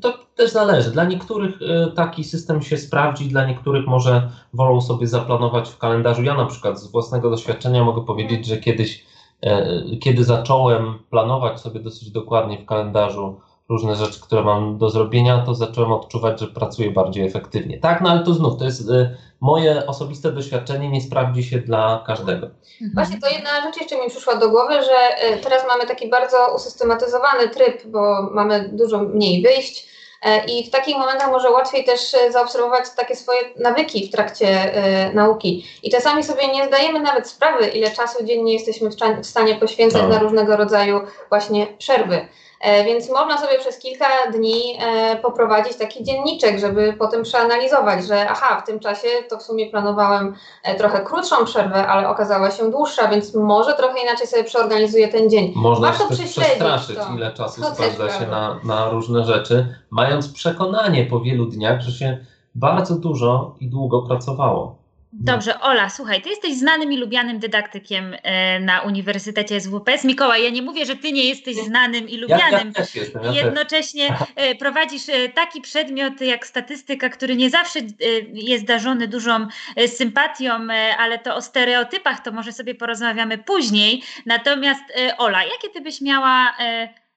[0.00, 0.90] To też zależy.
[0.90, 6.22] Dla niektórych e, taki system się sprawdzi, dla niektórych może wolą sobie zaplanować w kalendarzu.
[6.22, 9.06] Ja na przykład z własnego doświadczenia mogę powiedzieć, że kiedyś,
[9.42, 13.40] e, kiedy zacząłem planować sobie dosyć dokładnie w kalendarzu
[13.72, 17.78] różne rzeczy, które mam do zrobienia, to zacząłem odczuwać, że pracuję bardziej efektywnie.
[17.78, 22.04] Tak, no ale to znów, to jest y, moje osobiste doświadczenie, nie sprawdzi się dla
[22.06, 22.46] każdego.
[22.46, 22.90] Mhm.
[22.94, 26.36] Właśnie to jedna rzecz jeszcze mi przyszła do głowy, że y, teraz mamy taki bardzo
[26.54, 29.92] usystematyzowany tryb, bo mamy dużo mniej wyjść.
[30.22, 34.76] E, I w takich momentach może łatwiej też y, zaobserwować takie swoje nawyki w trakcie
[35.10, 35.66] y, nauki.
[35.82, 40.08] I czasami sobie nie zdajemy nawet sprawy, ile czasu dziennie jesteśmy w, stanie poświęcać no.
[40.08, 42.28] na różnego rodzaju właśnie przerwy.
[42.62, 48.28] E, więc można sobie przez kilka dni e, poprowadzić taki dzienniczek, żeby potem przeanalizować, że
[48.30, 52.70] aha, w tym czasie to w sumie planowałem e, trochę krótszą przerwę, ale okazała się
[52.70, 55.52] dłuższa, więc może trochę inaczej sobie przeorganizuję ten dzień.
[55.56, 57.14] Można Warto się też przestraszyć, to.
[57.16, 61.92] ile czasu to spędza się na, na różne rzeczy, mając przekonanie po wielu dniach, że
[61.92, 62.18] się
[62.54, 64.81] bardzo dużo i długo pracowało.
[65.12, 65.32] No.
[65.32, 70.04] Dobrze, Ola, słuchaj, ty jesteś znanym i lubianym dydaktykiem e, na Uniwersytecie SWPS.
[70.04, 72.72] Mikołaj, ja nie mówię, że ty nie jesteś znanym i lubianym.
[72.76, 74.56] Ja, ja jestem, ja Jednocześnie też.
[74.58, 77.84] prowadzisz e, taki przedmiot jak statystyka, który nie zawsze e,
[78.32, 79.46] jest darzony dużą
[79.86, 80.50] sympatią,
[80.98, 84.02] ale to o stereotypach to może sobie porozmawiamy później.
[84.26, 84.82] Natomiast
[85.18, 86.54] Ola, jakie ty byś miała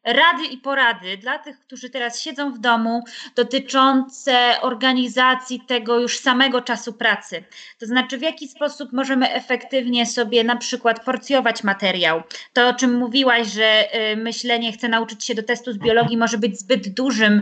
[0.05, 3.03] rady i porady dla tych, którzy teraz siedzą w domu,
[3.35, 7.43] dotyczące organizacji tego już samego czasu pracy.
[7.79, 12.23] To znaczy, w jaki sposób możemy efektywnie sobie na przykład porcjować materiał.
[12.53, 16.37] To, o czym mówiłaś, że y, myślenie chce nauczyć się do testu z biologii, może
[16.37, 17.41] być zbyt dużym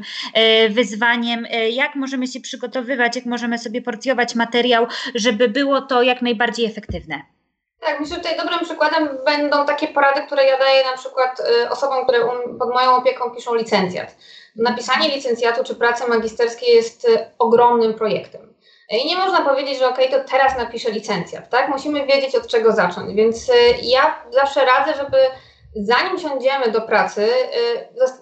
[0.65, 1.45] y, wyzwaniem.
[1.45, 6.65] Y, jak możemy się przygotowywać, jak możemy sobie porcjować materiał, żeby było to jak najbardziej
[6.65, 7.33] efektywne?
[7.85, 11.69] Tak, myślę, że tutaj dobrym przykładem będą takie porady, które ja daję na przykład y,
[11.69, 12.19] osobom, które
[12.59, 14.15] pod moją opieką piszą licencjat.
[14.55, 18.53] Napisanie licencjatu czy pracy magisterskiej jest y, ogromnym projektem.
[18.89, 21.69] I nie można powiedzieć, że ok, to teraz napiszę licencjat, tak?
[21.69, 23.13] Musimy wiedzieć od czego zacząć.
[23.15, 25.17] Więc y, ja zawsze radzę, żeby
[25.75, 27.27] zanim siądziemy do pracy,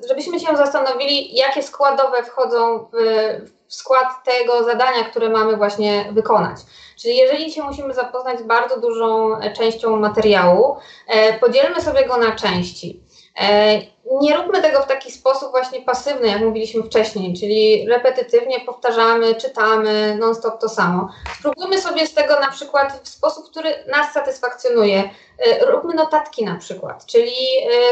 [0.07, 6.57] żebyśmy się zastanowili, jakie składowe wchodzą w skład tego zadania, które mamy właśnie wykonać.
[7.01, 12.35] Czyli jeżeli się musimy zapoznać z bardzo dużą częścią materiału, e, podzielmy sobie go na
[12.35, 12.99] części.
[13.39, 13.81] E,
[14.21, 20.17] nie róbmy tego w taki sposób właśnie pasywny, jak mówiliśmy wcześniej, czyli repetytywnie powtarzamy, czytamy
[20.19, 21.09] non-stop to samo.
[21.39, 25.09] Spróbujmy sobie z tego na przykład w sposób, który nas satysfakcjonuje.
[25.39, 27.33] E, róbmy notatki na przykład, czyli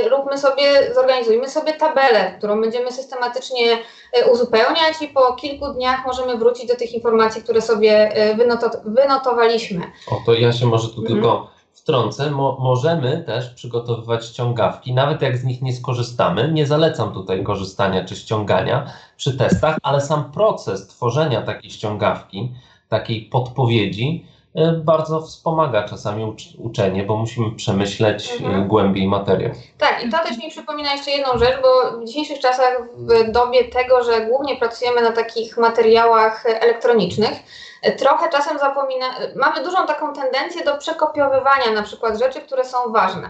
[0.04, 3.78] e, róbmy sobie, zorganizujmy sobie tabelę, którą będziemy systematycznie
[4.32, 8.12] uzupełniać i po kilku dniach możemy wrócić do tych informacji, które sobie
[8.86, 9.92] wynotowaliśmy.
[10.12, 11.16] O, to ja się może tu mhm.
[11.16, 11.59] tylko
[11.90, 16.52] wtrącę, mo możemy też przygotowywać ściągawki, nawet jak z nich nie skorzystamy.
[16.52, 22.52] Nie zalecam tutaj korzystania czy ściągania przy testach, ale sam proces tworzenia takiej ściągawki,
[22.90, 24.26] takiej podpowiedzi,
[24.56, 28.68] y, bardzo wspomaga czasami ucz uczenie, bo musimy przemyśleć y, mhm.
[28.68, 29.52] głębiej materiał.
[29.78, 33.64] Tak, i to też mi przypomina jeszcze jedną rzecz, bo w dzisiejszych czasach, w dobie
[33.64, 37.44] tego, że głównie pracujemy na takich materiałach elektronicznych,
[37.98, 43.30] trochę czasem zapomina, mamy dużą taką tendencję do przekopiowywania na przykład rzeczy, które są ważne.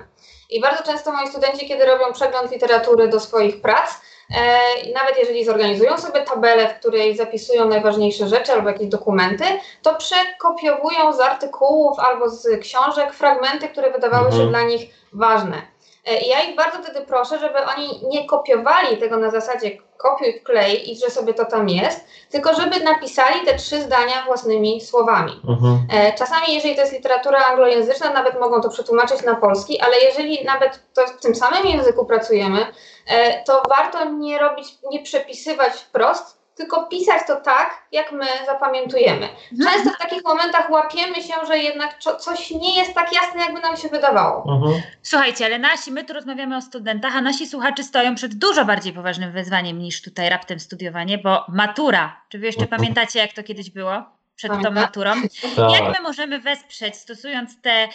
[0.50, 4.02] I bardzo często moi studenci, kiedy robią przegląd literatury do swoich prac,
[4.38, 9.44] e, nawet jeżeli zorganizują sobie tabelę, w której zapisują najważniejsze rzeczy albo jakieś dokumenty,
[9.82, 14.44] to przekopiowują z artykułów albo z książek fragmenty, które wydawały mhm.
[14.44, 15.62] się dla nich ważne.
[16.10, 20.92] E, ja ich bardzo wtedy proszę, żeby oni nie kopiowali tego na zasadzie kopiuj, wklej
[20.92, 25.42] i że sobie to tam jest, tylko żeby napisali te trzy zdania własnymi słowami.
[25.50, 25.88] Mhm.
[25.92, 30.46] E, czasami, jeżeli to jest literatura anglojęzyczna, nawet mogą to przetłumaczyć na polski, ale jeżeli
[30.46, 32.66] nawet to w tym samym języku pracujemy,
[33.08, 39.30] e, to warto nie robić, nie przepisywać wprost, tylko pisać to tak, jak my zapamiętujemy.
[39.52, 39.74] Mhm.
[39.74, 43.78] Często w takich momentach łapiemy się, że jednak coś nie jest tak jasne, jakby nam
[43.78, 44.56] się wydawało.
[44.56, 44.82] Mhm.
[45.02, 48.94] Słuchajcie, ale nasi, my tu rozmawiamy o studentach, a nasi słuchacze stoją przed dużo bardziej
[48.94, 52.22] poważnym wyzwaniem niż tutaj raptem studiowanie, bo matura.
[52.30, 52.80] Czy wy jeszcze mhm.
[52.80, 54.19] pamiętacie, jak to kiedyś było?
[54.40, 55.12] Przed tą maturą.
[55.56, 55.72] Tak.
[55.74, 57.90] Jak my możemy wesprzeć, stosując te y,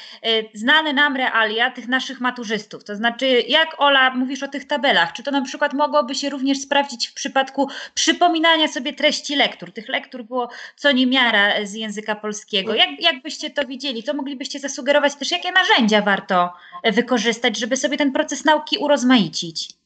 [0.54, 2.84] znane nam realia tych naszych maturzystów?
[2.84, 5.12] To znaczy, jak Ola mówisz o tych tabelach?
[5.12, 9.72] Czy to na przykład mogłoby się również sprawdzić w przypadku przypominania sobie treści lektur?
[9.72, 12.74] Tych lektur było co niemiara z języka polskiego.
[12.74, 14.02] Jak, jak byście to widzieli?
[14.02, 15.30] Co moglibyście zasugerować też?
[15.30, 16.52] Jakie narzędzia warto
[16.84, 19.83] wykorzystać, żeby sobie ten proces nauki urozmaicić?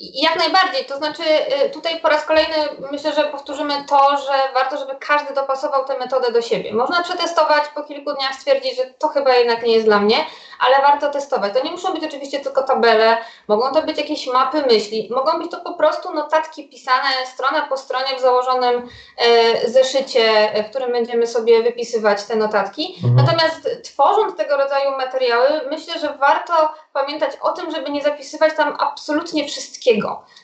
[0.00, 1.22] Jak najbardziej, to znaczy
[1.66, 2.54] y, tutaj po raz kolejny
[2.92, 6.74] myślę, że powtórzymy to, że warto, żeby każdy dopasował tę metodę do siebie.
[6.74, 10.16] Można przetestować, po kilku dniach stwierdzić, że to chyba jednak nie jest dla mnie,
[10.60, 11.52] ale warto testować.
[11.52, 15.50] To nie muszą być oczywiście tylko tabele, mogą to być jakieś mapy myśli, mogą być
[15.50, 21.26] to po prostu notatki pisane strona po stronie w założonym e, zeszycie, w którym będziemy
[21.26, 22.94] sobie wypisywać te notatki.
[23.04, 23.26] Mhm.
[23.26, 28.76] Natomiast tworząc tego rodzaju materiały, myślę, że warto pamiętać o tym, żeby nie zapisywać tam
[28.78, 29.89] absolutnie wszystkiego.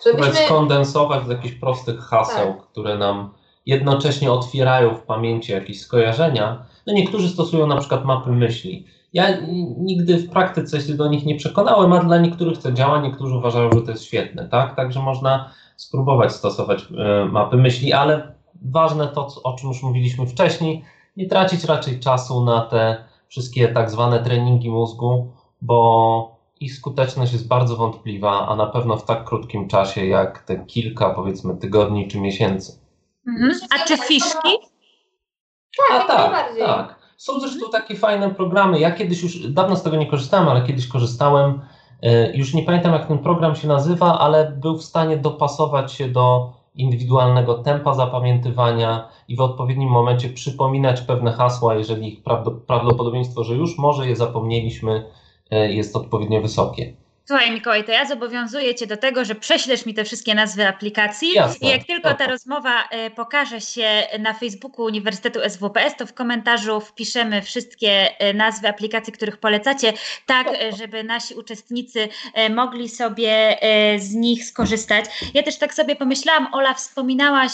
[0.05, 0.35] Żebyśmy...
[0.35, 2.63] skondensować z jakichś prostych haseł, tak.
[2.63, 3.35] które nam
[3.67, 6.67] jednocześnie otwierają w pamięci jakieś skojarzenia.
[6.87, 8.87] No niektórzy stosują na przykład mapy myśli.
[9.13, 9.27] Ja
[9.79, 13.71] nigdy w praktyce się do nich nie przekonałem, a dla niektórych to działa, niektórzy uważają,
[13.73, 14.77] że to jest świetne, tak?
[14.77, 20.85] Także można spróbować stosować e, mapy myśli, ale ważne to, o czym już mówiliśmy wcześniej,
[21.17, 25.33] nie tracić raczej czasu na te wszystkie tak zwane treningi mózgu,
[25.63, 30.65] bo ich skuteczność jest bardzo wątpliwa, a na pewno w tak krótkim czasie jak te
[30.65, 32.81] kilka, powiedzmy, tygodni czy miesięcy.
[33.29, 33.53] Mhm.
[33.71, 34.59] A czy fiszki?
[35.89, 36.97] Tak, a, tak, tak.
[37.17, 38.81] Są zresztą takie fajne programy.
[38.81, 41.61] Ja kiedyś już, dawno z tego nie korzystałem, ale kiedyś korzystałem.
[42.03, 46.09] E, już nie pamiętam, jak ten program się nazywa, ale był w stanie dopasować się
[46.09, 52.23] do indywidualnego tempa zapamiętywania i w odpowiednim momencie przypominać pewne hasła, jeżeli ich
[52.67, 55.05] prawdopodobieństwo, że już może je zapomnieliśmy,
[55.51, 56.93] jest odpowiednio wysokie.
[57.29, 61.33] Słuchaj, Mikołaj, to ja zobowiązuję Cię do tego, że prześlesz mi te wszystkie nazwy aplikacji
[61.33, 66.15] Jasne, i jak tylko ta rozmowa e, pokaże się na Facebooku Uniwersytetu SWPS, to w
[66.15, 69.93] komentarzu wpiszemy wszystkie e, nazwy aplikacji, których polecacie,
[70.27, 70.47] tak
[70.79, 72.09] żeby nasi uczestnicy
[72.51, 73.59] mogli sobie
[73.99, 75.05] z nich skorzystać.
[75.35, 77.53] Ja też tak sobie pomyślałam, Ola, wspominałaś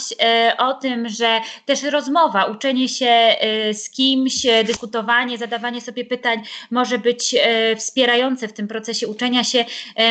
[0.58, 3.36] o tym, że też rozmowa, uczenie się
[3.72, 7.34] z kimś, dyskutowanie, zadawanie sobie pytań może być
[7.76, 9.61] wspierające w tym procesie uczenia się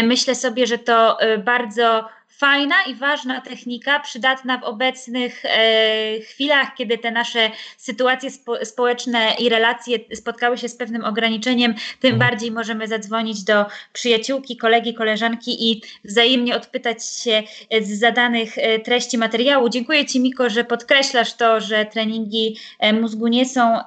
[0.03, 2.09] myślę sobie, że to e, bardzo
[2.41, 9.33] fajna i ważna technika, przydatna w obecnych e, chwilach, kiedy te nasze sytuacje spo, społeczne
[9.39, 12.29] i relacje spotkały się z pewnym ograniczeniem, tym mhm.
[12.29, 17.43] bardziej możemy zadzwonić do przyjaciółki, kolegi, koleżanki i wzajemnie odpytać się
[17.81, 19.69] z zadanych e, treści materiału.
[19.69, 23.83] Dziękuję Ci, Miko, że podkreślasz to, że treningi e, mózgu nie są e,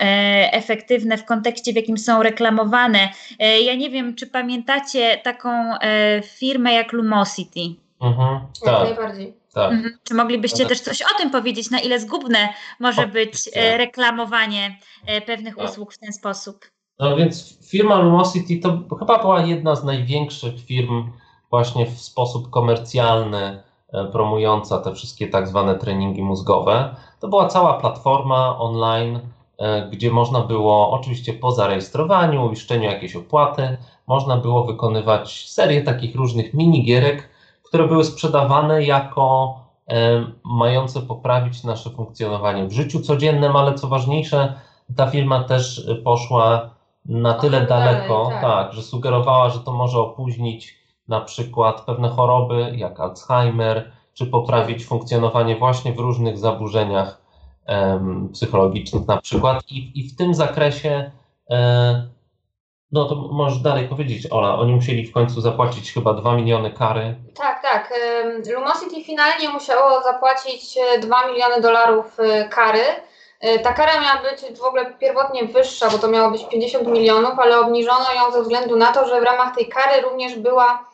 [0.52, 3.08] efektywne w kontekście, w jakim są reklamowane.
[3.38, 7.83] E, ja nie wiem, czy pamiętacie taką e, firmę jak Lumosity.
[8.04, 8.88] Mhm, tak.
[8.88, 9.34] Jak najbardziej.
[9.54, 9.72] Tak.
[9.72, 9.98] Mhm.
[10.04, 12.48] Czy moglibyście też coś o tym powiedzieć, na ile zgubne
[12.80, 15.70] może być e, reklamowanie e, pewnych tak.
[15.70, 16.64] usług w ten sposób?
[16.98, 21.12] No więc firma Lumosity to chyba była jedna z największych firm
[21.50, 23.62] właśnie w sposób komercjalny
[23.92, 26.96] e, promująca te wszystkie tak zwane treningi mózgowe.
[27.20, 29.20] To była cała platforma online,
[29.90, 36.54] gdzie można było, oczywiście po zarejestrowaniu, uiszczeniu jakiejś opłaty, można było wykonywać serię takich różnych
[36.54, 37.28] minigierek,
[37.74, 39.54] które były sprzedawane jako
[39.90, 44.54] e, mające poprawić nasze funkcjonowanie w życiu codziennym, ale co ważniejsze,
[44.96, 46.70] ta firma też poszła
[47.04, 48.42] na tyle daleko, dalej, tak.
[48.42, 54.86] tak, że sugerowała, że to może opóźnić na przykład pewne choroby jak Alzheimer, czy poprawić
[54.86, 57.22] funkcjonowanie właśnie w różnych zaburzeniach
[58.32, 59.62] psychologicznych na przykład.
[59.70, 61.10] I, I w tym zakresie,
[61.50, 62.08] e,
[62.92, 67.14] no to możesz dalej powiedzieć, Ola, oni musieli w końcu zapłacić chyba 2 miliony kary.
[67.34, 67.94] Tak, tak.
[68.54, 72.84] Lumosity finalnie musiało zapłacić 2 e, miliony dolarów e, kary.
[73.40, 77.38] E, ta kara miała być w ogóle pierwotnie wyższa, bo to miało być 50 milionów,
[77.38, 80.84] ale obniżono ją ze względu na to, że w ramach tej kary również była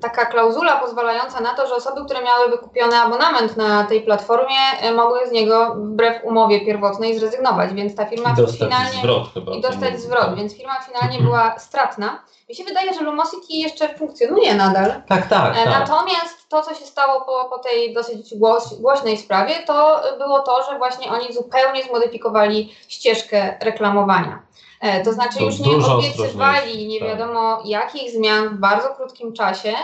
[0.00, 4.92] taka klauzula pozwalająca na to, że osoby, które miały wykupiony abonament na tej platformie, e,
[4.92, 9.60] mogły z niego wbrew umowie pierwotnej zrezygnować, więc ta firma I finalnie zwrot chyba, i
[9.60, 10.36] dostać zwrot, tak.
[10.36, 11.24] więc firma finalnie mhm.
[11.24, 12.22] była stratna.
[12.48, 15.02] Mi się wydaje, że Lumosity jeszcze funkcjonuje nadal.
[15.08, 15.56] Tak, tak.
[15.56, 15.80] E, tak.
[15.80, 20.62] Natomiast to, co się stało po, po tej dosyć głos, głośnej sprawie, to było to,
[20.70, 24.42] że właśnie oni zupełnie zmodyfikowali ścieżkę reklamowania.
[24.80, 27.08] E, to znaczy już nie obiecywali nie tak.
[27.08, 29.74] wiadomo jakich zmian w bardzo krótkim czasie.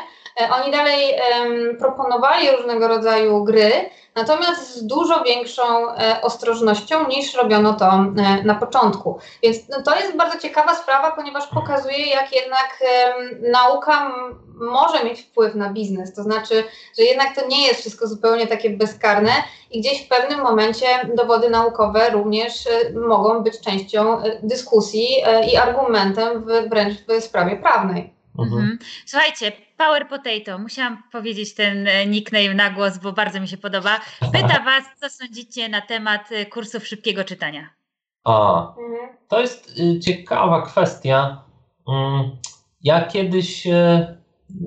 [0.41, 7.35] E, oni dalej um, proponowali różnego rodzaju gry, natomiast z dużo większą e, ostrożnością niż
[7.35, 9.19] robiono to e, na początku.
[9.43, 13.15] Więc no, to jest bardzo ciekawa sprawa, ponieważ pokazuje, jak jednak e,
[13.51, 14.15] nauka
[14.55, 16.15] może mieć wpływ na biznes.
[16.15, 16.65] To znaczy,
[16.99, 19.33] że jednak to nie jest wszystko zupełnie takie bezkarne
[19.77, 20.87] i gdzieś w pewnym momencie
[21.17, 27.25] dowody naukowe również e, mogą być częścią e, dyskusji e, i argumentem w, wręcz w
[27.25, 28.12] sprawie prawnej.
[28.39, 28.61] Mhm.
[28.61, 28.79] mhm.
[29.07, 34.01] Słuchajcie, Power Potato, musiałam powiedzieć ten nickname na głos, bo bardzo mi się podoba.
[34.33, 37.71] Pyta Was, co sądzicie na temat kursów szybkiego czytania?
[38.25, 39.17] A, mhm.
[39.29, 41.45] to jest y, ciekawa kwestia.
[41.89, 42.31] Mm,
[42.83, 43.67] ja kiedyś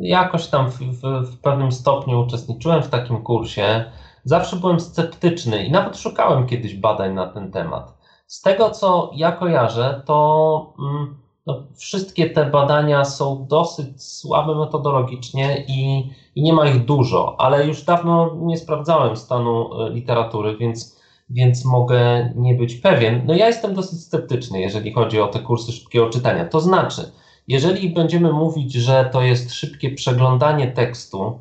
[0.01, 3.91] jakoś tam w, w, w, pewnym stopniu uczestniczyłem w takim kursie.
[4.23, 7.97] Zawsze byłem sceptyczny i nawet szukałem kiedyś badań na ten temat.
[8.27, 15.65] Z tego, co ja kojarzę, to mm, no, wszystkie te badania są dosyć słabe metodologicznie
[15.67, 20.99] i, i, nie ma ich dużo, ale już dawno nie sprawdzałem stanu e, literatury, więc,
[21.29, 23.21] więc mogę nie być pewien.
[23.25, 26.45] No ja jestem dosyć sceptyczny, jeżeli chodzi o te kursy szybkiego czytania.
[26.45, 27.11] To znaczy,
[27.47, 31.39] jeżeli będziemy mówić, że to jest szybkie przeglądanie tekstu,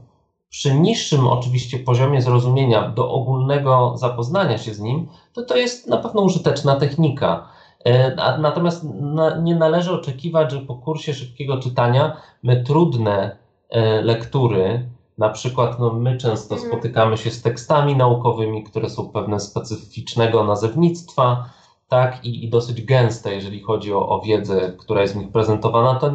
[0.51, 5.97] przy niższym oczywiście poziomie zrozumienia do ogólnego zapoznania się z nim, to to jest na
[5.97, 7.49] pewno użyteczna technika.
[7.85, 8.87] E, natomiast
[9.43, 13.37] nie należy oczekiwać, że po kursie szybkiego czytania my trudne
[13.71, 16.73] e, lektury, na przykład no, my często mhm.
[16.73, 21.51] spotykamy się z tekstami naukowymi, które są pewne specyficznego nazewnictwa,
[21.89, 25.95] tak, i, i dosyć gęste, jeżeli chodzi o, o wiedzę, która jest w nich prezentowana,
[25.95, 26.13] to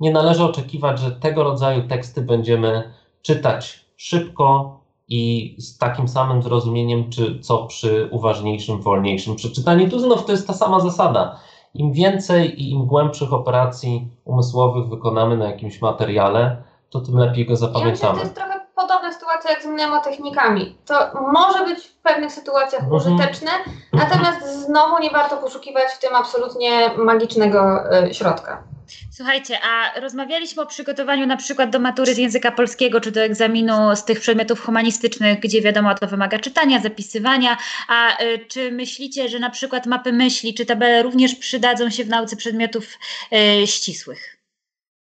[0.00, 2.92] nie należy oczekiwać, że tego rodzaju teksty będziemy
[3.28, 9.90] czytać szybko i z takim samym zrozumieniem, czy co przy uważniejszym, wolniejszym przeczytaniu.
[9.90, 11.40] Tu znów to jest ta sama zasada.
[11.74, 17.56] Im więcej i im głębszych operacji umysłowych wykonamy na jakimś materiale, to tym lepiej go
[17.56, 18.12] zapamiętamy.
[18.12, 20.76] Ja to jest trochę podobna sytuacja jak z mnemotechnikami.
[20.86, 20.94] To
[21.32, 22.96] może być w pewnych sytuacjach mhm.
[22.96, 23.50] użyteczne,
[23.92, 28.62] natomiast znowu nie warto poszukiwać w tym absolutnie magicznego y, środka.
[29.10, 33.96] Słuchajcie, a rozmawialiśmy o przygotowaniu na przykład do matury z języka polskiego, czy do egzaminu
[33.96, 37.56] z tych przedmiotów humanistycznych, gdzie wiadomo, to wymaga czytania, zapisywania.
[37.88, 42.08] A y, czy myślicie, że na przykład mapy myśli, czy tabele również przydadzą się w
[42.08, 42.84] nauce przedmiotów
[43.32, 44.38] y, ścisłych?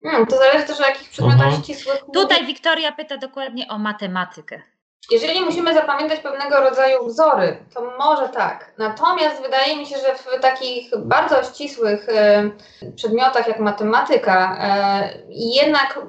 [0.04, 2.04] Hmm, to zależy też o jakich przedmiotach ścisłych.
[2.14, 4.73] Tutaj Wiktoria pyta dokładnie o matematykę.
[5.12, 8.74] Jeżeli musimy zapamiętać pewnego rodzaju wzory, to może tak.
[8.78, 12.50] Natomiast wydaje mi się, że w takich bardzo ścisłych e,
[12.96, 16.00] przedmiotach jak matematyka, e, jednak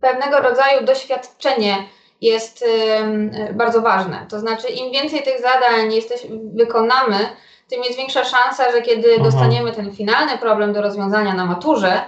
[0.00, 1.76] pewnego rodzaju doświadczenie
[2.20, 4.26] jest e, bardzo ważne.
[4.30, 7.18] To znaczy, im więcej tych zadań jesteś, wykonamy,
[7.68, 9.22] tym jest większa szansa, że kiedy mhm.
[9.22, 12.00] dostaniemy ten finalny problem do rozwiązania na maturze,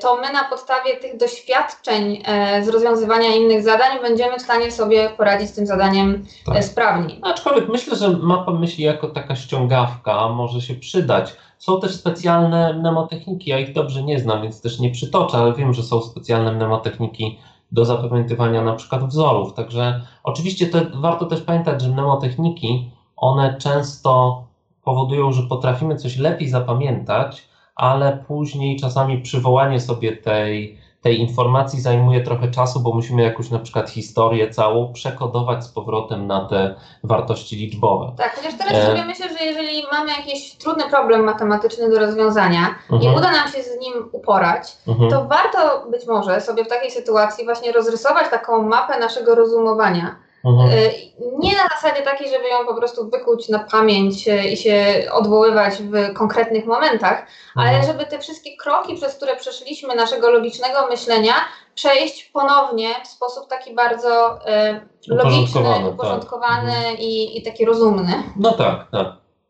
[0.00, 5.08] to my na podstawie tych doświadczeń e, z rozwiązywania innych zadań będziemy w stanie sobie
[5.08, 6.64] poradzić z tym zadaniem e, tak.
[6.64, 7.20] sprawniej.
[7.22, 11.36] Aczkolwiek myślę, że mapa myśli jako taka ściągawka może się przydać.
[11.58, 15.74] Są też specjalne mnemotechniki, ja ich dobrze nie znam, więc też nie przytoczę, ale wiem,
[15.74, 17.38] że są specjalne mnemotechniki
[17.72, 19.54] do zapamiętywania na przykład wzorów.
[19.54, 24.42] Także oczywiście to warto też pamiętać, że mnemotechniki, one często
[24.84, 27.51] powodują, że potrafimy coś lepiej zapamiętać,
[27.82, 33.58] ale później czasami przywołanie sobie tej, tej informacji zajmuje trochę czasu, bo musimy jakąś na
[33.58, 36.74] przykład historię całą przekodować z powrotem na te
[37.04, 38.12] wartości liczbowe.
[38.16, 38.86] Tak, chociaż teraz e...
[38.86, 43.02] sobie myślę, że jeżeli mamy jakiś trudny problem matematyczny do rozwiązania mhm.
[43.02, 45.10] i uda nam się z nim uporać, mhm.
[45.10, 50.68] to warto być może sobie w takiej sytuacji właśnie rozrysować taką mapę naszego rozumowania Mhm.
[50.70, 50.90] E,
[51.38, 55.74] nie na zasadzie takiej, żeby ją po prostu wykuć na pamięć e, i się odwoływać
[55.74, 57.86] w konkretnych momentach, ale mhm.
[57.86, 61.34] żeby te wszystkie kroki, przez które przeszliśmy naszego logicznego myślenia,
[61.74, 67.00] przejść ponownie w sposób taki bardzo e, logiczny, uporządkowany tak.
[67.00, 68.22] i, i taki rozumny.
[68.36, 69.06] No tak, tak.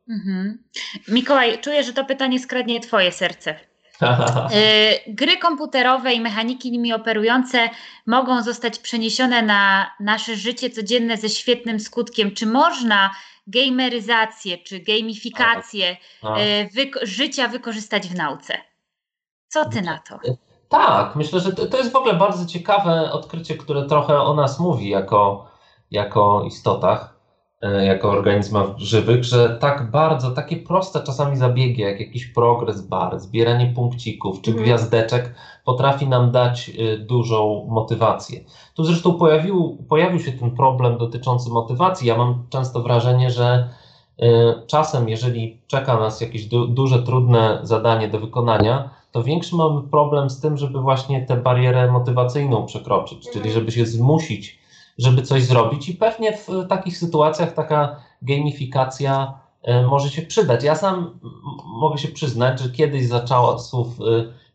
[0.09, 0.65] Mhm.
[1.09, 3.72] Mikołaj, czuję, że to pytanie skradnie Twoje serce.
[5.07, 7.71] Y, gry komputerowe i mechaniki nimi operujące
[8.07, 12.35] mogą zostać przeniesione na nasze życie codzienne ze świetnym skutkiem.
[12.35, 13.11] Czy można
[13.47, 18.55] gameryzację czy gamifikację y, wy- życia wykorzystać w nauce?
[19.49, 20.19] Co ty na to?
[20.69, 24.61] Tak, myślę, że to, to jest w ogóle bardzo ciekawe odkrycie, które trochę o nas
[24.61, 25.51] mówi jako,
[25.91, 27.12] jako istotach.
[27.63, 33.21] E, jako organizmach żywych, że tak bardzo, takie proste czasami zabiegi, jak jakiś progres bar,
[33.21, 34.63] zbieranie punkcików czy mm.
[34.63, 35.35] gwiazdeczek,
[35.65, 38.41] potrafi nam dać e, dużą motywację.
[38.75, 42.09] Tu zresztą pojawił, pojawił się ten problem dotyczący motywacji.
[42.09, 43.69] Ja mam często wrażenie, że
[44.19, 44.27] e,
[44.67, 50.31] czasem, jeżeli czeka nas jakieś du duże, trudne zadanie do wykonania, to większy mamy problem
[50.31, 53.55] z tym, żeby właśnie tę barierę motywacyjną przekroczyć, czyli mhm.
[53.55, 54.62] żeby się zmusić
[54.99, 60.65] żeby coś zrobić i pewnie w takich sytuacjach taka gamifikacja e, może się przydać.
[60.65, 61.19] Ja sam
[61.67, 64.03] mogę się przyznać, że kiedyś za czasów e,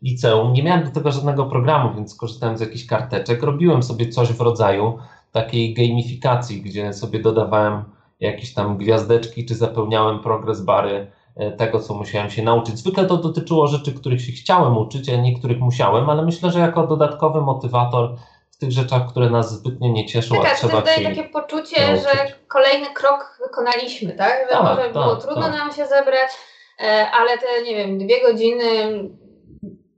[0.02, 3.42] liceum nie miałem do tego żadnego programu, więc korzystałem z jakichś karteczek.
[3.42, 4.98] Robiłem sobie coś w rodzaju
[5.32, 7.84] takiej gamifikacji, gdzie sobie dodawałem
[8.20, 12.78] jakieś tam gwiazdeczki, czy zapełniałem progres bary e, tego, co musiałem się nauczyć.
[12.78, 16.86] Zwykle to dotyczyło rzeczy, których się chciałem uczyć, a niektórych musiałem, ale myślę, że jako
[16.86, 18.16] dodatkowy motywator
[18.58, 21.86] w tych rzeczach, które nas zbytnio nie cieszą, tak, a trzeba to daje takie poczucie,
[21.86, 22.04] nauczyć.
[22.04, 24.46] że kolejny krok wykonaliśmy, tak?
[24.48, 25.52] Że tak, może tak, było trudno tak.
[25.52, 26.30] nam się zebrać,
[26.80, 28.64] e, ale te, nie wiem, dwie godziny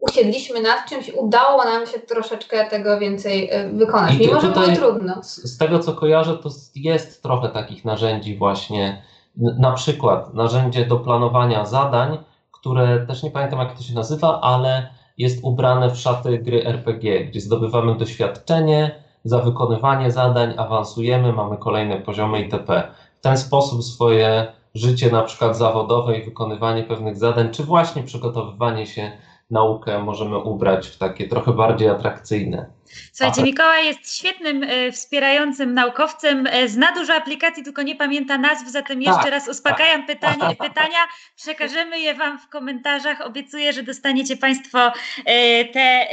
[0.01, 4.67] usiedliśmy nad czymś, udało nam się troszeczkę tego więcej e, wykonać, I mimo że było
[4.67, 5.23] trudno.
[5.23, 9.03] Z tego, co kojarzę, to jest trochę takich narzędzi właśnie,
[9.37, 12.19] na przykład narzędzie do planowania zadań,
[12.53, 17.25] które też nie pamiętam, jak to się nazywa, ale jest ubrane w szaty gry RPG,
[17.25, 18.91] gdzie zdobywamy doświadczenie,
[19.25, 22.93] za wykonywanie zadań awansujemy, mamy kolejne poziomy itp.
[23.19, 28.87] W ten sposób swoje życie na przykład zawodowe i wykonywanie pewnych zadań, czy właśnie przygotowywanie
[28.87, 29.13] się
[29.51, 32.67] naukę możemy ubrać w takie trochę bardziej atrakcyjne.
[33.13, 38.71] Słuchajcie, Mikołaj jest świetnym e, wspierającym naukowcem, e, zna dużo aplikacji, tylko nie pamięta nazw,
[38.71, 40.07] zatem jeszcze tak, raz uspokajam tak.
[40.21, 40.99] pytanie, pytania,
[41.37, 43.21] przekażemy je Wam w komentarzach.
[43.21, 44.93] Obiecuję, że dostaniecie Państwo
[45.25, 46.07] e, te,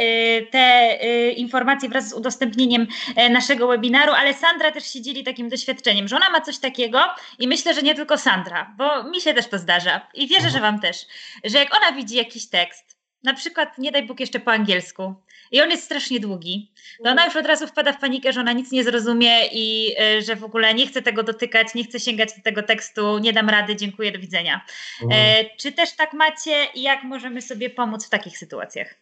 [0.52, 0.98] te
[1.32, 2.88] informacje wraz z udostępnieniem
[3.30, 7.00] naszego webinaru, ale Sandra też się dzieli takim doświadczeniem, że ona ma coś takiego
[7.40, 10.60] i myślę, że nie tylko Sandra, bo mi się też to zdarza i wierzę, że
[10.60, 11.06] Wam też,
[11.44, 15.16] że jak ona widzi jakiś tekst, na przykład, nie daj Bóg jeszcze po angielsku,
[15.52, 16.72] i on jest strasznie długi,
[17.04, 20.22] to ona już od razu wpada w panikę, że ona nic nie zrozumie i y,
[20.22, 23.50] że w ogóle nie chce tego dotykać, nie chce sięgać do tego tekstu, nie dam
[23.50, 24.66] rady, dziękuję, do widzenia.
[25.04, 25.22] Mhm.
[25.22, 28.96] E, czy też tak macie i jak możemy sobie pomóc w takich sytuacjach?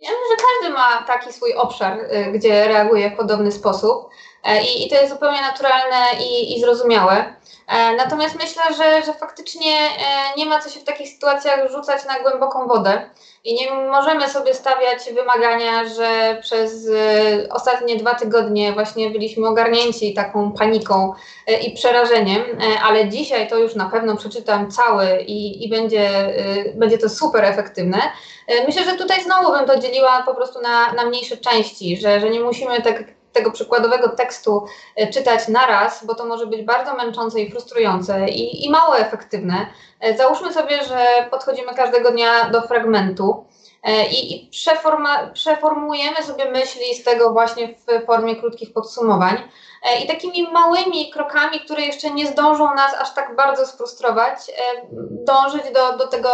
[0.00, 4.08] Ja myślę, że każdy ma taki swój obszar, y, gdzie reaguje w podobny sposób
[4.62, 7.34] i, i to jest zupełnie naturalne i, i zrozumiałe.
[7.68, 12.04] E, natomiast myślę, że, że faktycznie e, nie ma co się w takich sytuacjach rzucać
[12.06, 13.10] na głęboką wodę
[13.44, 20.14] i nie możemy sobie stawiać wymagania, że przez e, ostatnie dwa tygodnie właśnie byliśmy ogarnięci
[20.14, 21.12] taką paniką
[21.66, 22.42] i przerażeniem,
[22.84, 26.34] ale dzisiaj to już na pewno przeczytam cały i, i będzie,
[26.74, 27.98] będzie to super efektywne.
[28.66, 32.30] Myślę, że tutaj znowu bym to dzieliła po prostu na, na mniejsze części, że, że
[32.30, 34.64] nie musimy tak tego przykładowego tekstu
[34.96, 39.66] e, czytać naraz, bo to może być bardzo męczące i frustrujące i, i mało efektywne.
[40.00, 43.44] E, załóżmy sobie, że podchodzimy każdego dnia do fragmentu
[43.82, 49.36] e, i, i przeforma, przeformułujemy sobie myśli z tego właśnie w formie krótkich podsumowań.
[50.04, 54.38] I takimi małymi krokami, które jeszcze nie zdążą nas aż tak bardzo sfrustrować,
[55.10, 56.28] dążyć do, do tego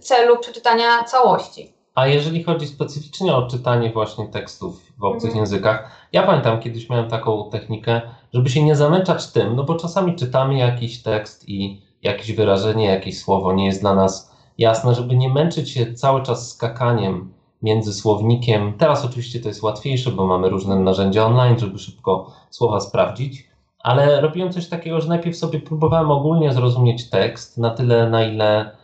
[0.00, 1.74] celu przeczytania całości.
[1.94, 5.38] A jeżeli chodzi specyficznie o czytanie właśnie tekstów w obcych mhm.
[5.38, 8.00] językach, ja pamiętam kiedyś miałem taką technikę,
[8.34, 13.18] żeby się nie zamęczać tym, no bo czasami czytamy jakiś tekst i jakieś wyrażenie, jakieś
[13.18, 18.72] słowo nie jest dla nas jasne, żeby nie męczyć się cały czas skakaniem między słownikiem.
[18.78, 23.48] Teraz oczywiście to jest łatwiejsze, bo mamy różne narzędzia online, żeby szybko słowa sprawdzić,
[23.78, 28.76] ale robiłem coś takiego, że najpierw sobie próbowałem ogólnie zrozumieć tekst na tyle, na ile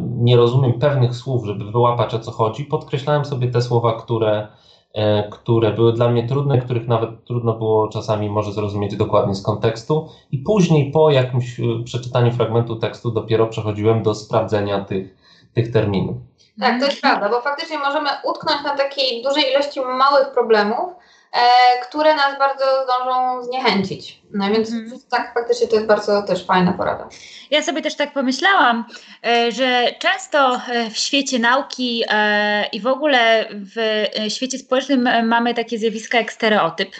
[0.00, 4.48] nie rozumiem pewnych słów, żeby wyłapać o co chodzi, podkreślałem sobie te słowa, które,
[5.30, 10.08] które były dla mnie trudne, których nawet trudno było czasami może zrozumieć dokładnie z kontekstu
[10.30, 15.16] i później po jakimś przeczytaniu fragmentu tekstu dopiero przechodziłem do sprawdzenia tych,
[15.54, 16.16] tych terminów.
[16.60, 20.92] Tak, to jest prawda, bo faktycznie możemy utknąć na takiej dużej ilości małych problemów,
[21.32, 21.38] e,
[21.88, 24.22] które nas bardzo zdążą zniechęcić.
[24.34, 24.90] No więc mm.
[25.10, 27.08] tak, faktycznie to jest bardzo też fajna porada.
[27.50, 28.84] Ja sobie też tak pomyślałam,
[29.26, 33.76] e, że często e, w świecie nauki e, i w ogóle w
[34.28, 36.90] świecie społecznym mamy takie zjawiska jak stereotyp.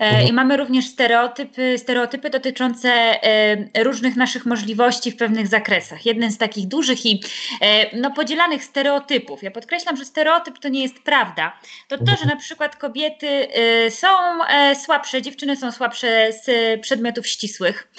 [0.00, 0.28] Mhm.
[0.28, 3.14] I mamy również stereotypy, stereotypy dotyczące
[3.82, 6.06] różnych naszych możliwości w pewnych zakresach.
[6.06, 7.22] Jeden z takich dużych i
[7.92, 11.52] no, podzielanych stereotypów, ja podkreślam, że stereotyp to nie jest prawda,
[11.88, 13.48] to to, że na przykład kobiety
[13.90, 14.08] są
[14.84, 17.92] słabsze, dziewczyny są słabsze z przedmiotów ścisłych,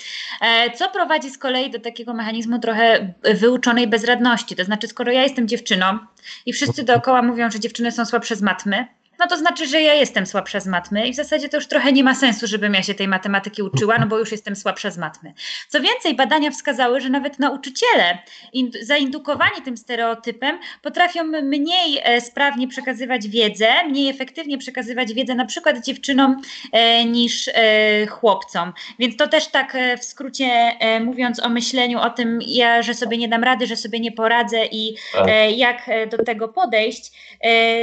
[0.75, 4.55] co prowadzi z kolei do takiego mechanizmu trochę wyuczonej bezradności.
[4.55, 5.99] To znaczy, skoro ja jestem dziewczyną
[6.45, 8.87] i wszyscy dookoła mówią, że dziewczyny są słabsze z matmy,
[9.19, 11.91] no to znaczy, że ja jestem słabsza z matmy i w zasadzie to już trochę
[11.91, 14.97] nie ma sensu, żebym ja się tej matematyki uczyła, no bo już jestem słabsza z
[14.97, 15.33] matmy.
[15.67, 18.17] Co więcej, badania wskazały, że nawet nauczyciele
[18.81, 25.85] zaindukowani tym stereotypem potrafią mniej e, sprawnie przekazywać wiedzę, mniej efektywnie przekazywać wiedzę na przykład
[25.85, 26.41] dziewczynom
[26.71, 28.73] e, niż e, chłopcom.
[28.99, 33.27] Więc to też tak w skrócie mówiąc o myśleniu o tym, ja, że sobie nie
[33.27, 35.27] dam rady, że sobie nie poradzę i tak.
[35.57, 37.11] jak do tego podejść.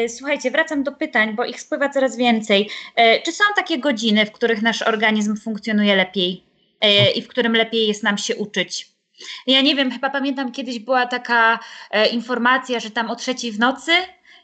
[0.09, 2.70] Słuchajcie, wracam do pytań bo ich spływa coraz więcej.
[2.97, 6.45] E, czy są takie godziny, w których nasz organizm funkcjonuje lepiej
[6.81, 8.87] e, i w którym lepiej jest nam się uczyć?
[9.47, 11.59] Ja nie wiem, chyba pamiętam kiedyś była taka
[11.91, 13.93] e, informacja, że tam o trzeciej w nocy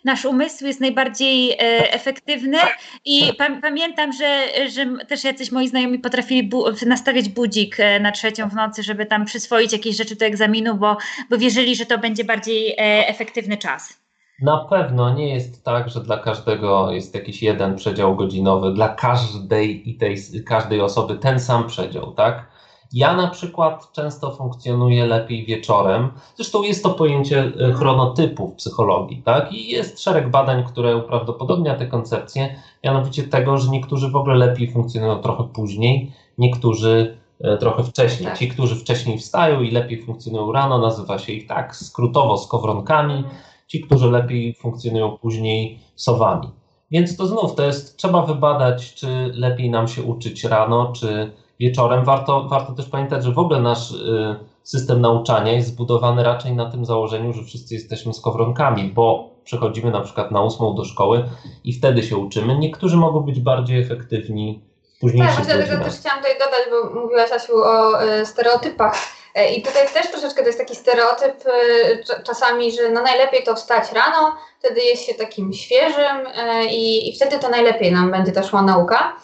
[0.05, 1.57] nasz umysł jest najbardziej
[1.91, 2.59] efektywny
[3.05, 8.49] i pa pamiętam, że, że też jacyś moi znajomi potrafili bu nastawiać budzik na trzecią
[8.49, 10.97] w nocy, żeby tam przyswoić jakieś rzeczy do egzaminu, bo,
[11.31, 12.75] bo wierzyli, że to będzie bardziej
[13.07, 14.02] efektywny czas.
[14.43, 19.91] Na pewno nie jest tak, że dla każdego jest jakiś jeden przedział godzinowy, dla każdej
[19.91, 20.17] i tej,
[20.47, 22.53] każdej osoby ten sam przedział, tak?
[22.93, 26.11] Ja na przykład często funkcjonuję lepiej wieczorem.
[26.37, 29.53] Zresztą jest to pojęcie e, chronotypu w psychologii, tak?
[29.53, 34.73] I jest szereg badań, które uprawdopodobnia te koncepcje, mianowicie tego, że niektórzy w ogóle lepiej
[34.73, 38.29] funkcjonują trochę później, niektórzy e, trochę wcześniej.
[38.29, 38.39] Tak.
[38.39, 43.25] Ci, którzy wcześniej wstają i lepiej funkcjonują rano, nazywa się ich tak skrótowo skowronkami
[43.73, 46.49] ci, którzy lepiej funkcjonują później sowami.
[46.91, 52.05] Więc to znów to jest, trzeba wybadać, czy lepiej nam się uczyć rano, czy wieczorem.
[52.05, 56.71] Warto, warto też pamiętać, że w ogóle nasz y, system nauczania jest zbudowany raczej na
[56.71, 61.25] tym założeniu, że wszyscy jesteśmy skowronkami, bo przechodzimy na przykład na ósmą do szkoły
[61.65, 62.59] i wtedy się uczymy.
[62.59, 64.61] Niektórzy mogą być bardziej efektywni
[65.01, 65.29] później.
[65.29, 70.11] Tak, dlatego też chciałam tutaj dodać, bo mówiłaś Asiu o y, stereotypach I tutaj też
[70.11, 75.07] troszeczkę to jest taki stereotyp e, czasami, że no najlepiej to wstać rano, wtedy jest
[75.07, 79.17] się takim świeżym e, i, i wtedy to najlepiej nam będzie ta szła nauka.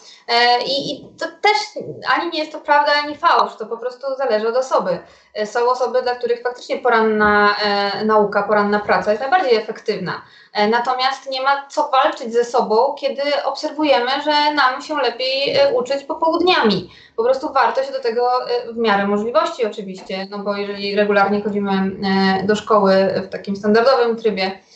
[0.65, 1.83] I, I, to też
[2.17, 4.99] ani nie jest to prawda, ani fałsz, to po prostu zależy od osoby.
[5.45, 10.21] Są osoby, dla których faktycznie poranna e, nauka, poranna praca jest najbardziej efektywna.
[10.53, 15.73] E, natomiast nie ma co walczyć ze sobą, kiedy obserwujemy, że nam się lepiej e,
[15.73, 16.89] uczyć popołudniami.
[17.15, 21.41] Po prostu warto się do tego e, w miarę możliwości oczywiście, no bo jeżeli regularnie
[21.41, 24.68] chodzimy e, do szkoły w takim standardowym trybie, E,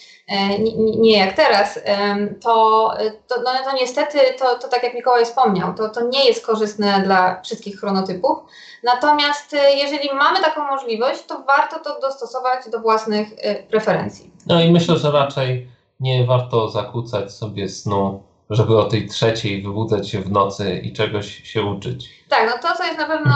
[0.60, 1.80] nie, nie jak teraz,
[2.42, 2.94] to,
[3.28, 7.02] to, no, to niestety, to, to tak jak Mikołaj wspomniał, to, to nie jest korzystne
[7.02, 8.38] dla wszystkich chronotypów.
[8.84, 14.32] Natomiast e, jeżeli mamy taką możliwość, to warto to dostosować do własnych e, preferencji.
[14.48, 15.68] No i myślę, że raczej
[16.00, 21.44] nie warto zakłócać sobie snu żeby o tej trzeciej wybudzać się w nocy i czegoś
[21.44, 22.24] się uczyć.
[22.30, 23.36] Tak, no to, co jest na pewno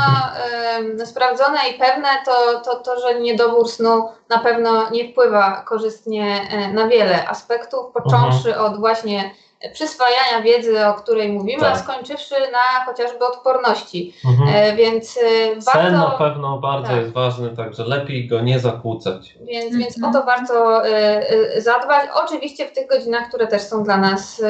[1.02, 6.42] y, sprawdzone i pewne, to, to to, że niedobór snu na pewno nie wpływa korzystnie
[6.74, 8.66] na wiele aspektów, począwszy mhm.
[8.66, 9.32] od właśnie
[9.74, 11.74] przyswajania wiedzy, o której mówimy, tak.
[11.74, 14.14] a skończywszy na chociażby odporności.
[14.26, 14.50] Mhm.
[14.56, 15.82] E, więc e, warto...
[15.82, 16.98] Sen na pewno bardzo tak.
[16.98, 19.36] jest ważny, także lepiej go nie zakłócać.
[19.42, 19.84] Więc, mhm.
[19.84, 22.10] więc o to warto e, zadbać.
[22.14, 24.42] Oczywiście w tych godzinach, które też są dla nas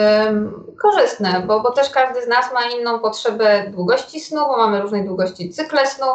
[0.81, 5.05] korzystne, bo, bo też każdy z nas ma inną potrzebę długości snu, bo mamy różnej
[5.05, 6.07] długości cykle snu,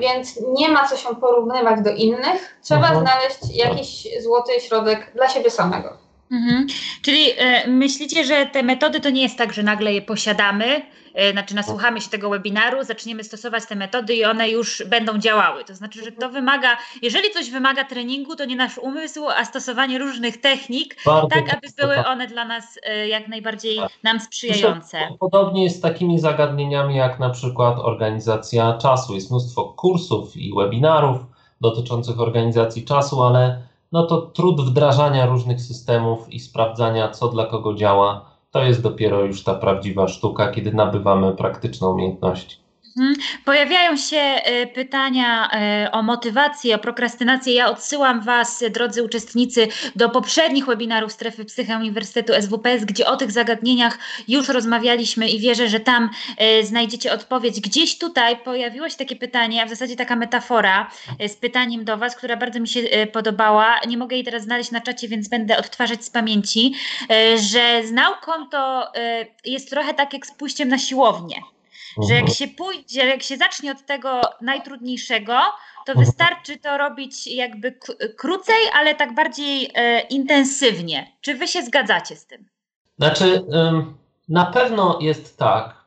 [0.00, 2.58] więc nie ma co się porównywać do innych.
[2.62, 3.06] Trzeba mhm.
[3.06, 6.11] znaleźć jakiś złoty środek dla siebie samego.
[6.32, 6.66] Mhm.
[7.02, 10.82] Czyli y, myślicie, że te metody to nie jest tak, że nagle je posiadamy,
[11.28, 15.64] y, znaczy nasłuchamy się tego webinaru, zaczniemy stosować te metody i one już będą działały.
[15.64, 19.98] To znaczy, że to wymaga, jeżeli coś wymaga treningu, to nie nasz umysł, a stosowanie
[19.98, 22.06] różnych technik, Bardzo tak aby były tak.
[22.06, 23.90] one dla nas y, jak najbardziej tak.
[24.02, 24.98] nam sprzyjające.
[25.20, 29.14] Podobnie jest z takimi zagadnieniami jak na przykład organizacja czasu.
[29.14, 31.18] Jest mnóstwo kursów i webinarów
[31.60, 37.74] dotyczących organizacji czasu, ale no to trud wdrażania różnych systemów i sprawdzania, co dla kogo
[37.74, 42.61] działa, to jest dopiero już ta prawdziwa sztuka, kiedy nabywamy praktyczne umiejętności.
[42.96, 43.14] Mhm.
[43.44, 45.50] Pojawiają się y, pytania
[45.86, 47.54] y, o motywację, o prokrastynację.
[47.54, 53.32] Ja odsyłam Was, drodzy uczestnicy, do poprzednich webinarów Strefy Psycha Uniwersytetu SWPS, gdzie o tych
[53.32, 56.10] zagadnieniach już rozmawialiśmy i wierzę, że tam
[56.60, 57.60] y, znajdziecie odpowiedź.
[57.60, 60.90] Gdzieś tutaj pojawiło się takie pytanie, a w zasadzie taka metafora
[61.28, 62.80] z pytaniem do Was, która bardzo mi się
[63.12, 63.80] podobała.
[63.88, 66.74] Nie mogę jej teraz znaleźć na czacie, więc będę odtwarzać z pamięci,
[67.36, 68.92] że z nauką to
[69.44, 71.36] jest trochę tak jak z pójściem na siłownię.
[72.08, 72.36] Że jak mhm.
[72.36, 75.38] się pójdzie, jak się zacznie od tego najtrudniejszego,
[75.86, 76.06] to mhm.
[76.06, 77.78] wystarczy to robić jakby
[78.18, 81.16] krócej, ale tak bardziej e, intensywnie.
[81.20, 82.48] Czy wy się zgadzacie z tym?
[82.98, 83.44] Znaczy,
[84.28, 85.82] na pewno jest tak,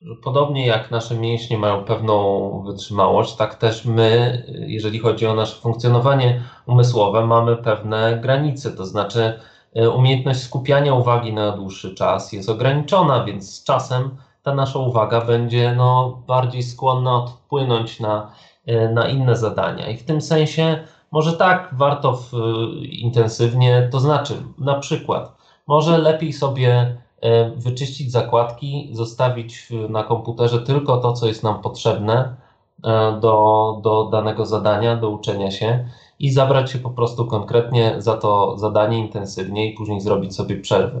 [0.00, 5.60] że podobnie jak nasze mięśnie mają pewną wytrzymałość, tak też my, jeżeli chodzi o nasze
[5.60, 8.70] funkcjonowanie umysłowe, mamy pewne granice.
[8.70, 9.40] To znaczy,
[9.74, 14.16] e, umiejętność skupiania uwagi na dłuższy czas jest ograniczona, więc z czasem
[14.48, 18.30] ta nasza uwaga będzie no, bardziej skłonna odpłynąć na,
[18.66, 19.88] e, na inne zadania.
[19.88, 22.32] I w tym sensie może tak warto w,
[22.90, 25.32] intensywnie, to znaczy na przykład
[25.66, 32.36] może lepiej sobie e, wyczyścić zakładki, zostawić na komputerze tylko to, co jest nam potrzebne
[32.84, 35.88] e, do, do danego zadania, do uczenia się
[36.18, 41.00] i zabrać się po prostu konkretnie za to zadanie intensywnie i później zrobić sobie przerwę.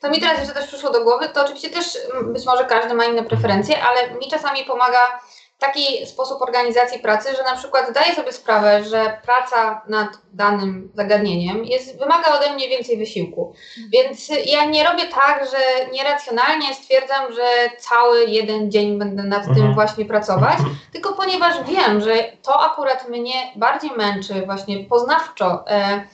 [0.00, 2.94] To mi teraz jeszcze też przyszło do głowy, to oczywiście też mm, być może każdy
[2.94, 5.20] ma inne preferencje, ale mi czasami pomaga
[5.58, 11.64] taki sposób organizacji pracy, że na przykład zdaję sobie sprawę, że praca nad danym zagadnieniem
[11.64, 13.54] jest, wymaga ode mnie więcej wysiłku.
[13.92, 19.56] Więc ja nie robię tak, że nieracjonalnie stwierdzam, że cały jeden dzień będę nad mhm.
[19.56, 20.76] tym właśnie pracować, mhm.
[20.92, 25.64] tylko ponieważ wiem, że to akurat mnie bardziej męczy właśnie poznawczo.
[25.68, 26.04] E,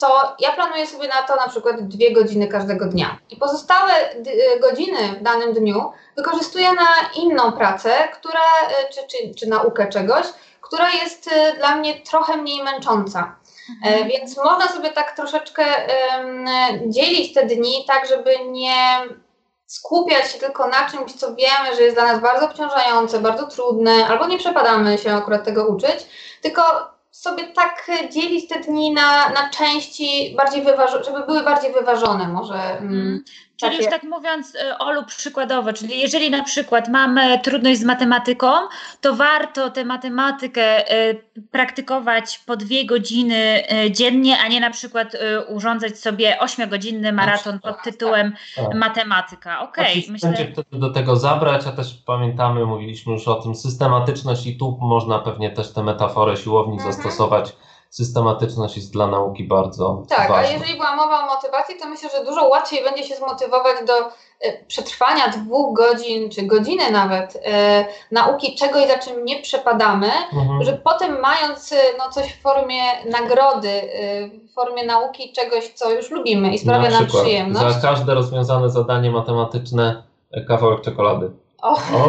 [0.00, 3.18] to ja planuję sobie na to na przykład dwie godziny każdego dnia.
[3.30, 9.34] I pozostałe y, godziny w danym dniu wykorzystuję na inną pracę, która, y, czy, czy,
[9.34, 10.26] czy naukę czegoś,
[10.60, 13.36] która jest y, dla mnie trochę mniej męcząca.
[13.70, 14.02] Mhm.
[14.02, 15.64] E, więc można sobie tak troszeczkę
[16.16, 16.46] um,
[16.92, 19.00] dzielić te dni, tak żeby nie
[19.66, 24.06] skupiać się tylko na czymś, co wiemy, że jest dla nas bardzo obciążające, bardzo trudne,
[24.08, 26.06] albo nie przepadamy się akurat tego uczyć,
[26.42, 26.62] tylko
[27.20, 30.64] sobie tak dzielić te dni na, na części, bardziej
[31.04, 32.78] żeby były bardziej wyważone może.
[32.78, 33.24] Mm.
[33.60, 38.46] Czyli już tak mówiąc, y, Olu, przykładowo, czyli jeżeli na przykład mamy trudność z matematyką,
[39.00, 45.16] to warto tę matematykę y, praktykować po dwie godziny y, dziennie, a nie na przykład
[45.48, 48.74] urządzać sobie ośmiogodzinny maraton pod tytułem tak, tak.
[48.74, 49.60] matematyka.
[49.60, 50.28] Okej, okay, myślę.
[50.28, 54.78] Będzie wtedy do tego zabrać, a też pamiętamy, mówiliśmy już o tym, systematyczność i tu
[54.80, 56.92] można pewnie też tę metaforę siłowni mhm.
[56.92, 57.52] zastosować
[57.90, 60.34] systematyczność jest dla nauki bardzo tak, ważna.
[60.34, 63.76] Tak, a jeżeli była mowa o motywacji, to myślę, że dużo łatwiej będzie się zmotywować
[63.86, 63.92] do
[64.40, 70.64] e, przetrwania dwóch godzin, czy godziny nawet e, nauki czegoś, za czym nie przepadamy, mhm.
[70.64, 73.82] że potem mając e, no, coś w formie nagrody,
[74.50, 77.74] w formie nauki czegoś, co już lubimy i sprawia Na nam przyjemność.
[77.74, 80.02] Za każde rozwiązane zadanie matematyczne
[80.48, 81.30] kawałek czekolady.
[81.62, 81.72] O.
[81.72, 82.08] o.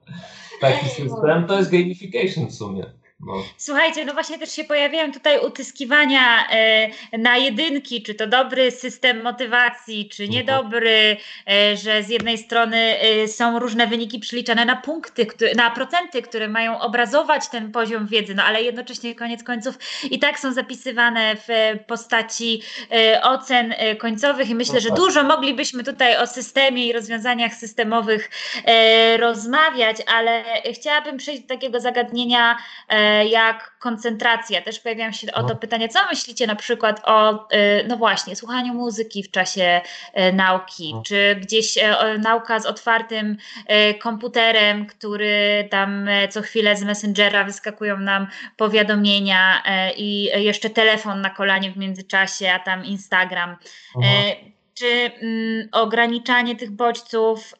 [0.60, 3.01] Taki system to jest gamification w sumie.
[3.26, 3.32] No.
[3.56, 9.22] Słuchajcie, no właśnie też się pojawiają tutaj utyskiwania e, na jedynki, czy to dobry system
[9.22, 10.38] motywacji, czy mhm.
[10.38, 11.16] niedobry,
[11.50, 16.48] e, że z jednej strony e, są różne wyniki przeliczane na punkty, na procenty, które
[16.48, 19.78] mają obrazować ten poziom wiedzy, no ale jednocześnie koniec końców
[20.10, 22.62] i tak są zapisywane w postaci
[23.22, 24.98] ocen końcowych i myślę, no że tak.
[24.98, 28.30] dużo moglibyśmy tutaj o systemie i rozwiązaniach systemowych
[29.18, 32.56] rozmawiać, ale chciałabym przejść do takiego zagadnienia
[33.30, 34.62] jak koncentracja.
[34.62, 35.56] Też pojawiają się o to no.
[35.56, 39.80] pytanie, co myślicie na przykład o, y, no właśnie, słuchaniu muzyki w czasie
[40.18, 41.02] y, nauki, no.
[41.02, 43.36] czy gdzieś y, nauka z otwartym
[44.00, 49.62] komputerem, który tam co chwilę z Messengera wyskakują nam powiadomienia
[49.96, 53.56] i jeszcze telefon na kolanie w międzyczasie, a tam Instagram.
[53.96, 54.34] Mhm.
[54.74, 57.54] Czy mm, ograniczanie tych bodźców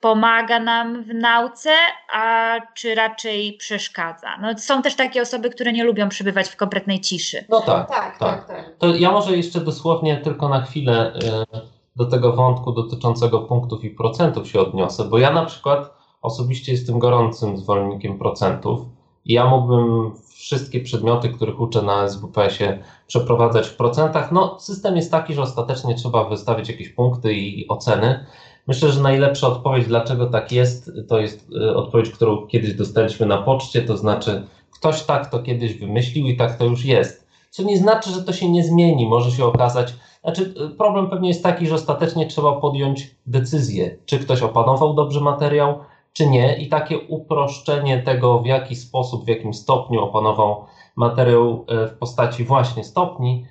[0.00, 1.70] pomaga nam w nauce,
[2.12, 4.28] a czy raczej przeszkadza?
[4.40, 7.44] No, są też takie osoby, które nie lubią przebywać w kompletnej ciszy.
[7.48, 8.18] No tak, tak, tak.
[8.18, 8.46] tak.
[8.46, 8.76] tak.
[8.78, 13.90] To ja może jeszcze dosłownie tylko na chwilę y, do tego wątku dotyczącego punktów i
[13.90, 18.80] procentów się odniosę, bo ja na przykład osobiście jestem gorącym zwolennikiem procentów
[19.24, 24.32] i ja mógłbym wszystkie przedmioty, których uczę na SWPS-ie przeprowadzać w procentach.
[24.32, 28.26] No, system jest taki, że ostatecznie trzeba wystawić jakieś punkty i oceny.
[28.68, 33.38] Myślę, że najlepsza odpowiedź, dlaczego tak jest, to jest e, odpowiedź, którą kiedyś dostaliśmy na
[33.38, 37.28] poczcie, to znaczy ktoś tak to kiedyś wymyślił i tak to już jest.
[37.50, 39.06] Co nie znaczy, że to się nie zmieni.
[39.06, 44.42] Może się okazać, znaczy problem pewnie jest taki, że ostatecznie trzeba podjąć decyzję, czy ktoś
[44.42, 45.78] opanował dobrze materiał,
[46.12, 46.56] czy nie.
[46.56, 50.64] I takie uproszczenie tego, w jaki sposób, w jakim stopniu opanował
[50.96, 53.44] materiał e, w postaci właśnie stopni,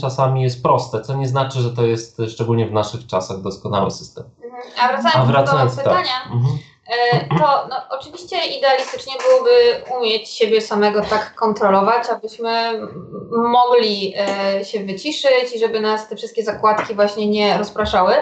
[0.00, 4.24] czasami jest proste, co nie znaczy, że to jest szczególnie w naszych czasach doskonały system.
[4.80, 5.92] A wracając, A wracając do tak.
[5.92, 6.32] pytania, tak.
[6.32, 6.58] mhm.
[6.90, 9.50] E, to no, oczywiście idealistycznie byłoby
[9.98, 12.72] umieć siebie samego tak kontrolować, abyśmy
[13.30, 18.14] mogli e, się wyciszyć i żeby nas te wszystkie zakładki właśnie nie rozpraszały.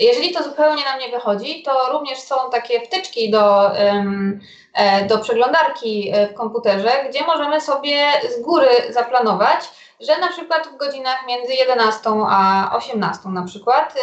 [0.00, 6.12] Jeżeli to zupełnie nam nie wychodzi, to również są takie wtyczki do, e, do przeglądarki
[6.30, 9.60] w komputerze, gdzie możemy sobie z góry zaplanować,
[10.00, 13.94] że na przykład w godzinach między 11 a 18 na przykład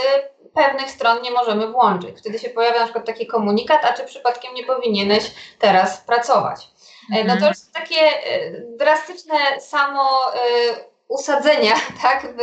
[0.53, 2.19] pewnych stron nie możemy włączyć.
[2.19, 6.67] Wtedy się pojawia na przykład taki komunikat, a czy przypadkiem nie powinieneś teraz pracować.
[7.11, 7.27] Mhm.
[7.27, 10.09] No to już takie e, drastyczne samo
[11.13, 12.39] usadzenia, tak, w,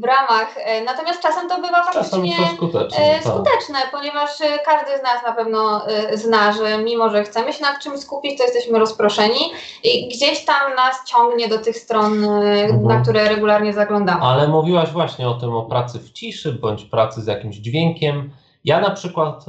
[0.00, 0.54] w ramach.
[0.86, 3.22] Natomiast czasem to bywa faktycznie skuteczne, tak.
[3.22, 3.90] skuteczne tak.
[3.90, 4.30] ponieważ
[4.64, 8.44] każdy z nas na pewno zna, że mimo, że chcemy się nad czymś skupić, to
[8.44, 9.40] jesteśmy rozproszeni
[9.84, 12.82] i gdzieś tam nas ciągnie do tych stron, mhm.
[12.82, 14.22] na które regularnie zaglądamy.
[14.22, 18.30] Ale mówiłaś właśnie o tym, o pracy w ciszy, bądź pracy z jakimś dźwiękiem.
[18.64, 19.44] Ja na przykład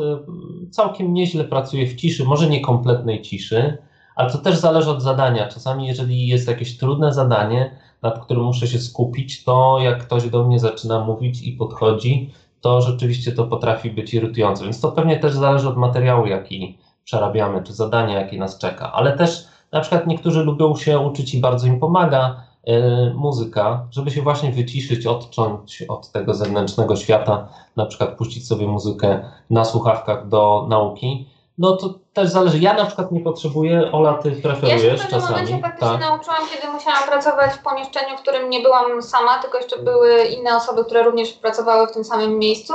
[0.72, 3.78] całkiem nieźle pracuję w ciszy, może nie kompletnej ciszy,
[4.16, 5.47] ale to też zależy od zadania.
[5.47, 10.43] Czasami, jeżeli jest jakieś trudne zadanie, nad którym muszę się skupić, to jak ktoś do
[10.43, 14.64] mnie zaczyna mówić i podchodzi, to rzeczywiście to potrafi być irytujące.
[14.64, 18.91] Więc to pewnie też zależy od materiału, jaki przerabiamy, czy zadania, jakie nas czeka.
[18.91, 24.12] Ale też na przykład niektórzy lubią się uczyć i bardzo im pomaga yy, muzyka, żeby
[24.12, 30.28] się właśnie wyciszyć, odciąć od tego zewnętrznego świata, na przykład puścić sobie muzykę na słuchawkach
[30.28, 31.26] do nauki
[31.58, 32.60] no to też zależy.
[32.60, 35.99] Ja na przykład nie potrzebuję, Ola, ty preferujesz ja się w pewnym momencie faktycznie tak.
[35.99, 40.56] nauczyłam, kiedy musiałam pracować w pomieszczeniu, w którym nie byłam sama, tylko jeszcze były inne
[40.56, 42.74] osoby, które również pracowały w tym samym miejscu.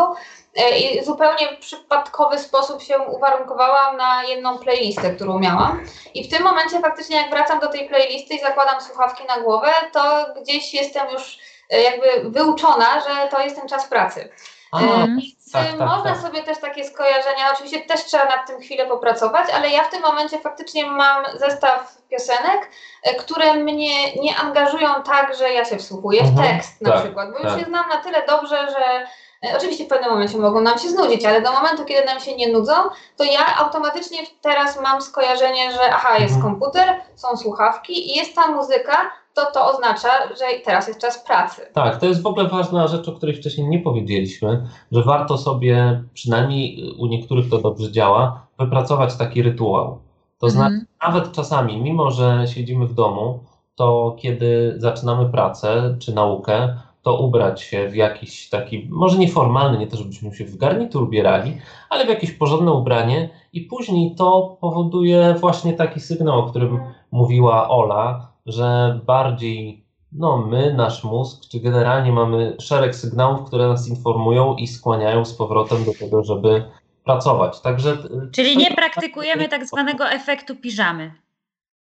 [0.57, 5.85] E, I zupełnie w przypadkowy sposób się uwarunkowałam na jedną playlistę, którą miałam.
[6.15, 9.69] I w tym momencie faktycznie jak wracam do tej playlisty i zakładam słuchawki na głowę,
[9.93, 11.39] to gdzieś jestem już
[11.71, 14.29] e, jakby wyuczona, że to jest ten czas pracy.
[14.73, 15.17] A, e,
[15.53, 16.23] tak, tak, można tak.
[16.23, 20.03] sobie też takie skojarzenia, oczywiście też trzeba nad tym chwilę popracować, ale ja w tym
[20.03, 22.71] momencie faktycznie mam zestaw piosenek,
[23.03, 27.03] e, które mnie nie angażują tak, że ja się wsłuchuję mhm, w tekst na tak,
[27.03, 27.59] przykład, bo już tak.
[27.59, 29.07] je znam na tyle dobrze, że
[29.49, 32.37] e, Oczywiście w pewnym momencie mogą nam się znudzić, ale do momentu, kiedy nam się
[32.37, 32.73] nie nudzą,
[33.17, 36.43] to ja automatycznie teraz mam skojarzenie, że aha, jest mhm.
[36.43, 41.63] komputer, są słuchawki i jest ta muzyka, to to oznacza, że teraz jest czas pracy.
[41.73, 46.03] Tak, to jest w ogóle ważna rzecz, o której wcześniej nie powiedzieliśmy, że warto sobie,
[46.15, 49.99] przynajmniej u niektórych to dobrze działa, wypracować taki rytuał.
[50.39, 50.51] To mhm.
[50.51, 53.41] znaczy, nawet czasami, mimo że siedzimy w domu,
[53.75, 59.87] to kiedy zaczynamy pracę czy naukę, to ubrać się w jakiś taki, może nieformalny, nie
[59.87, 61.59] to żebyśmy się w garnitur ubierali,
[61.91, 67.69] ale w jakieś porządne ubranie i później to powoduje właśnie taki sygnał, o którym mówiła
[67.69, 74.57] Ola, że bardziej no, my, nasz mózg, czy generalnie mamy szereg sygnałów, które nas informują
[74.57, 76.65] i skłaniają z powrotem do tego, żeby
[77.05, 77.61] pracować.
[77.61, 77.97] Także,
[78.33, 81.15] Czyli nie praktykujemy tak zwanego efektu piżamy.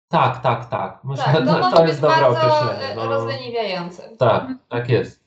[0.09, 1.01] Tak, tak, tak.
[1.05, 2.95] Myślę, tak, to, to jest dobre określenie.
[2.97, 4.17] No, rozleniwiające.
[4.19, 5.25] Tak, tak jest.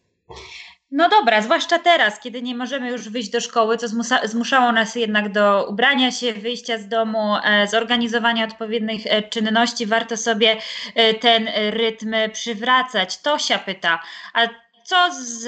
[0.92, 3.88] No dobra, zwłaszcza teraz, kiedy nie możemy już wyjść do szkoły, co
[4.24, 10.18] zmuszało nas jednak do ubrania się, wyjścia z domu, e, zorganizowania odpowiednich e, czynności, warto
[10.18, 10.58] sobie
[10.96, 13.22] e, ten rytm przywracać.
[13.22, 14.00] Tosia pyta,
[14.34, 14.48] a
[14.84, 15.48] co z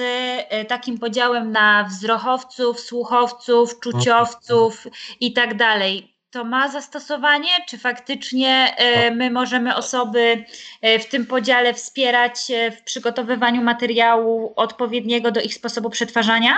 [0.50, 4.86] e, takim podziałem na wzrochowców, słuchowców, czuciowców
[5.20, 6.11] i tak dalej?
[6.32, 7.50] To ma zastosowanie?
[7.68, 10.44] Czy faktycznie e, my możemy osoby
[10.80, 12.34] e, w tym podziale wspierać
[12.78, 16.52] w przygotowywaniu materiału odpowiedniego do ich sposobu przetwarzania?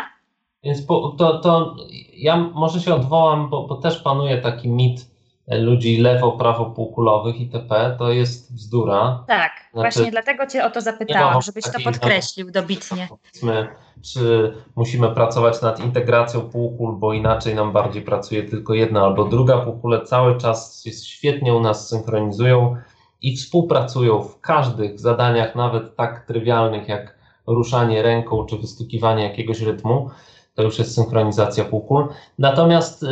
[0.64, 1.76] Więc to, to
[2.12, 5.13] ja może się odwołam, bo, bo też panuje taki mit
[5.48, 7.96] ludzi lewo, prawo półkulowych itp.
[7.98, 9.24] To jest bzdura.
[9.26, 13.08] Tak, znaczy, właśnie dlatego Cię o to zapytałam, żebyś to podkreślił dobitnie.
[13.10, 13.68] Powiedzmy,
[14.02, 19.58] czy musimy pracować nad integracją półkul, bo inaczej nam bardziej pracuje tylko jedna albo druga
[19.58, 20.02] półkule.
[20.02, 22.76] Cały czas jest świetnie u nas synchronizują
[23.22, 30.10] i współpracują w każdych zadaniach, nawet tak trywialnych jak ruszanie ręką czy wystukiwanie jakiegoś rytmu
[30.54, 32.06] to już jest synchronizacja półkul.
[32.38, 33.04] Natomiast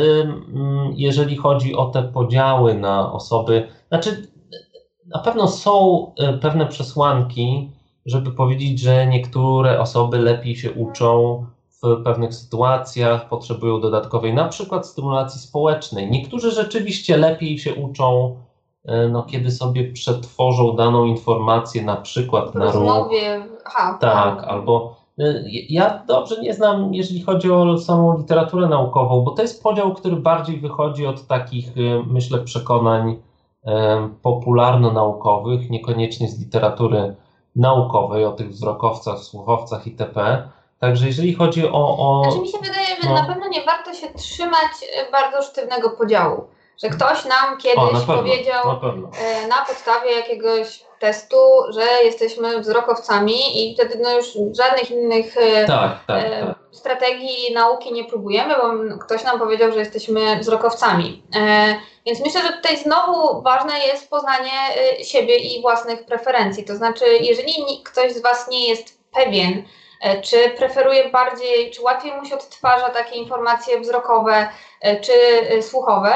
[0.95, 4.27] jeżeli chodzi o te podziały na osoby, znaczy
[5.07, 7.71] na pewno są y, pewne przesłanki,
[8.05, 11.45] żeby powiedzieć, że niektóre osoby lepiej się uczą
[11.83, 16.11] w pewnych sytuacjach, potrzebują dodatkowej na przykład stymulacji społecznej.
[16.11, 18.35] Niektórzy rzeczywiście lepiej się uczą
[19.11, 22.73] no, kiedy sobie przetworzą daną informację na przykład W na ruch.
[22.73, 25.02] rozmowie, aha, Tak, albo y,
[25.69, 30.15] ja dobrze nie znam, jeżeli chodzi o samą literaturę naukową, bo to jest podział, który
[30.15, 33.69] bardziej wychodzi od takich, y, myślę, przekonań y,
[34.21, 37.15] popularno-naukowych, niekoniecznie z literatury
[37.55, 40.47] naukowej, o tych wzrokowcach, słuchowcach itp.
[40.79, 41.97] Także jeżeli chodzi o.
[41.97, 43.15] o Znaczy mi się wydaje, że no.
[43.15, 44.71] na pewno nie warto się trzymać
[45.11, 46.43] bardzo sztywnego podziału.
[46.83, 51.37] Że ktoś nam o, kiedyś na pewno, powiedział na e, na podstawie jakiegoś testu,
[51.69, 53.35] że jesteśmy wzrokowcami
[53.71, 54.25] i wtedy no już
[54.57, 56.55] żadnych innych e, Tak, tak, e, tak.
[56.71, 61.23] strategii nauki nie próbujemy, bo ktoś nam powiedział, że jesteśmy wzrokowcami.
[61.35, 61.75] E,
[62.05, 64.51] Więc myślę, że tutaj znowu ważne jest poznanie
[65.03, 66.65] siebie i własnych preferencji.
[66.65, 69.63] To znaczy, jeżeli ktoś z Was nie jest pewien,
[70.23, 74.47] czy preferuje bardziej, czy łatwiej mu się odtwarza takie informacje wzrokowe,
[75.01, 75.13] czy
[75.61, 76.13] słuchowe,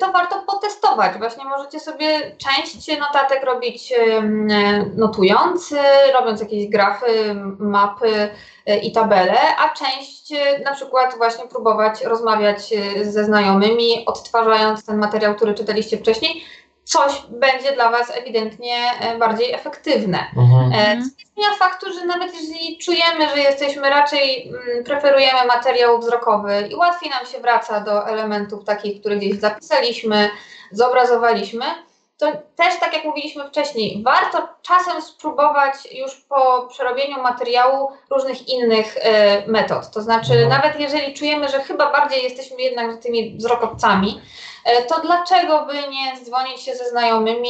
[0.00, 1.18] to warto potestować.
[1.18, 3.94] Właśnie możecie sobie część notatek robić
[4.96, 5.74] notując,
[6.14, 8.30] robiąc jakieś grafy, mapy
[8.66, 14.84] e, i tabele, a część e, na przykład właśnie próbować rozmawiać e, ze znajomymi, odtwarzając
[14.86, 16.44] ten materiał, który czytaliście wcześniej.
[16.84, 20.18] Coś będzie dla Was ewidentnie e, bardziej efektywne.
[20.36, 20.72] Mhm.
[20.72, 21.02] E.
[21.02, 26.68] Co nie zmienia faktu, że nawet jeżeli czujemy, że jesteśmy raczej, mm, preferujemy materiał wzrokowy
[26.70, 30.30] i łatwiej nam się wraca do elementów takich, które gdzieś zapisaliśmy,
[30.70, 31.64] zobrazowaliśmy,
[32.18, 38.96] to też, tak jak mówiliśmy wcześniej, warto czasem spróbować już po przerobieniu materiału różnych innych
[39.00, 39.90] e, metod.
[39.90, 40.48] To znaczy, Mhm.
[40.48, 44.20] nawet jeżeli czujemy, że chyba bardziej jesteśmy jednak tymi wzrokowcami,
[44.88, 47.48] to dlaczego by nie dzwonić się ze znajomymi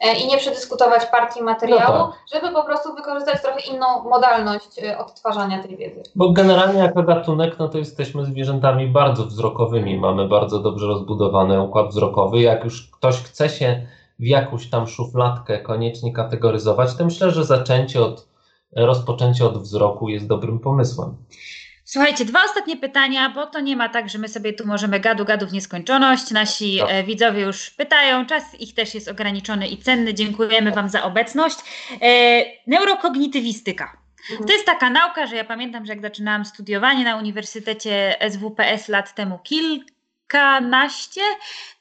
[0.00, 4.98] e, i nie przedyskutować partii materiału, No żeby po prostu wykorzystać trochę inną modalność e,
[4.98, 6.02] odtwarzania tej wiedzy.
[6.14, 9.98] Bo generalnie jako gatunek, no to jesteśmy zwierzętami bardzo wzrokowymi.
[9.98, 12.40] Mamy bardzo dobrze rozbudowany układ wzrokowy.
[12.40, 13.86] Jak już ktoś chce się
[14.18, 18.26] w jakąś tam szufladkę koniecznie kategoryzować, to myślę, że zaczęcie od,
[18.76, 21.16] rozpoczęcie od wzroku jest dobrym pomysłem.
[21.92, 25.24] Słuchajcie, dwa ostatnie pytania, bo to nie ma tak, że my sobie tu możemy gadu
[25.24, 26.30] gadu w nieskończoność.
[26.30, 26.88] Nasi Tak.
[26.90, 30.14] e, widzowie już pytają, czas ich też jest ograniczony i cenny.
[30.14, 31.58] Dziękujemy Wam za obecność.
[32.02, 33.96] E, neurokognitywistyka.
[34.30, 34.46] Mhm.
[34.46, 39.14] To jest taka nauka, że ja pamiętam, że jak zaczynałam studiowanie na Uniwersytecie SWPS lat
[39.14, 41.20] temu kilkanaście,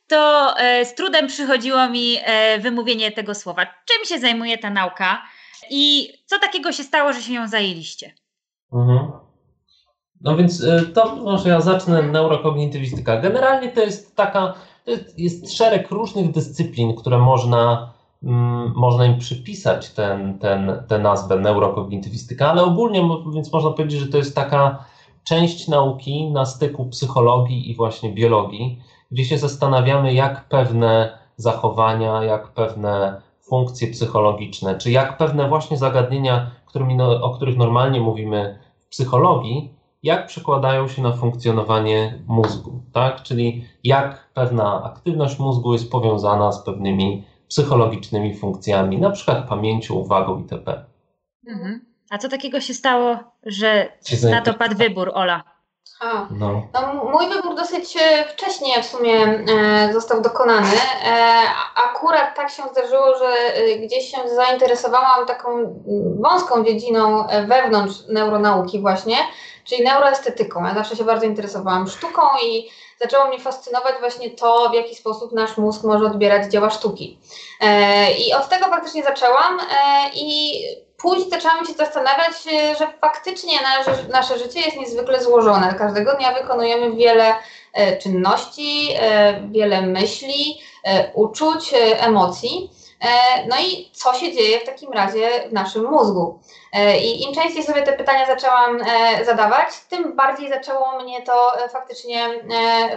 [0.07, 3.65] to e, z trudem przychodziło mi e, wymówienie tego słowa.
[3.65, 5.21] Czym się zajmuje ta nauka
[5.69, 8.13] i co takiego się stało, że się nią zajęliście?
[8.73, 9.20] Mhm.
[10.23, 13.17] No więc y, to może ja zacznę neurokognitywistyka.
[13.17, 14.53] Generalnie to jest taka,
[14.87, 17.93] jest, jest szereg różnych dyscyplin, które można,
[18.23, 24.07] mm, można im przypisać ten, ten, tę nazwę neurokognitywistyka, ale ogólnie więc można powiedzieć, że
[24.07, 24.85] to jest taka
[25.23, 28.79] część nauki na styku psychologii i właśnie biologii,
[29.11, 36.51] gdzie się zastanawiamy, jak pewne zachowania, jak pewne funkcje psychologiczne, czy jak pewne właśnie zagadnienia,
[36.65, 43.23] którymi, no, o których normalnie mówimy w psychologii, jak przekładają się na funkcjonowanie mózgu, tak?
[43.23, 50.39] Czyli jak pewna aktywność mózgu jest powiązana z pewnymi psychologicznymi funkcjami, na przykład pamięcią, uwagą
[50.39, 50.85] itp.
[51.47, 51.85] Mhm.
[52.09, 53.97] A co takiego się stało, że
[54.31, 55.50] na to padł wybór, Ola?
[56.01, 56.27] A.
[56.31, 56.67] No.
[56.73, 60.75] No, mój wybór dosyć e, wcześnie w sumie e, został dokonany.
[61.05, 61.43] E,
[61.89, 65.81] akurat tak się zdarzyło, że e, gdzieś się zainteresowałam taką
[66.19, 69.15] wąską dziedziną e, wewnątrz neuronauki właśnie,
[69.63, 70.63] czyli neuroestetyką.
[70.63, 72.69] Ja zawsze się bardzo interesowałam sztuką i
[72.99, 77.19] zaczęło mnie fascynować właśnie to, w jaki sposób nasz mózg może odbierać dzieła sztuki.
[77.61, 79.59] E, I od tego faktycznie zaczęłam
[80.13, 80.61] i
[81.01, 85.75] później zaczęłam się zastanawiać, e, że faktycznie nasze, nasze życie jest niezwykle złożone.
[85.77, 87.33] Każdego dnia wykonujemy wiele
[87.73, 90.61] e, czynności, e, wiele myśli,
[91.13, 92.69] uczuć, emocji.
[93.01, 93.07] E,
[93.47, 96.39] No i co się dzieje w takim razie w naszym mózgu?
[96.73, 101.33] E, I im częściej sobie te pytania zaczęłam e, zadawać, tym bardziej zaczęło mnie to
[101.73, 102.27] faktycznie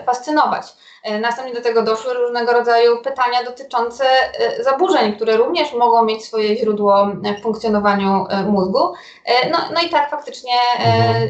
[0.06, 0.66] fascynować.
[1.20, 4.04] Następnie do tego doszły różnego rodzaju pytania dotyczące
[4.60, 7.06] zaburzeń, które również mogą mieć swoje źródło
[7.38, 8.78] w funkcjonowaniu mózgu.
[9.52, 11.28] No, no i tak faktycznie Mhm.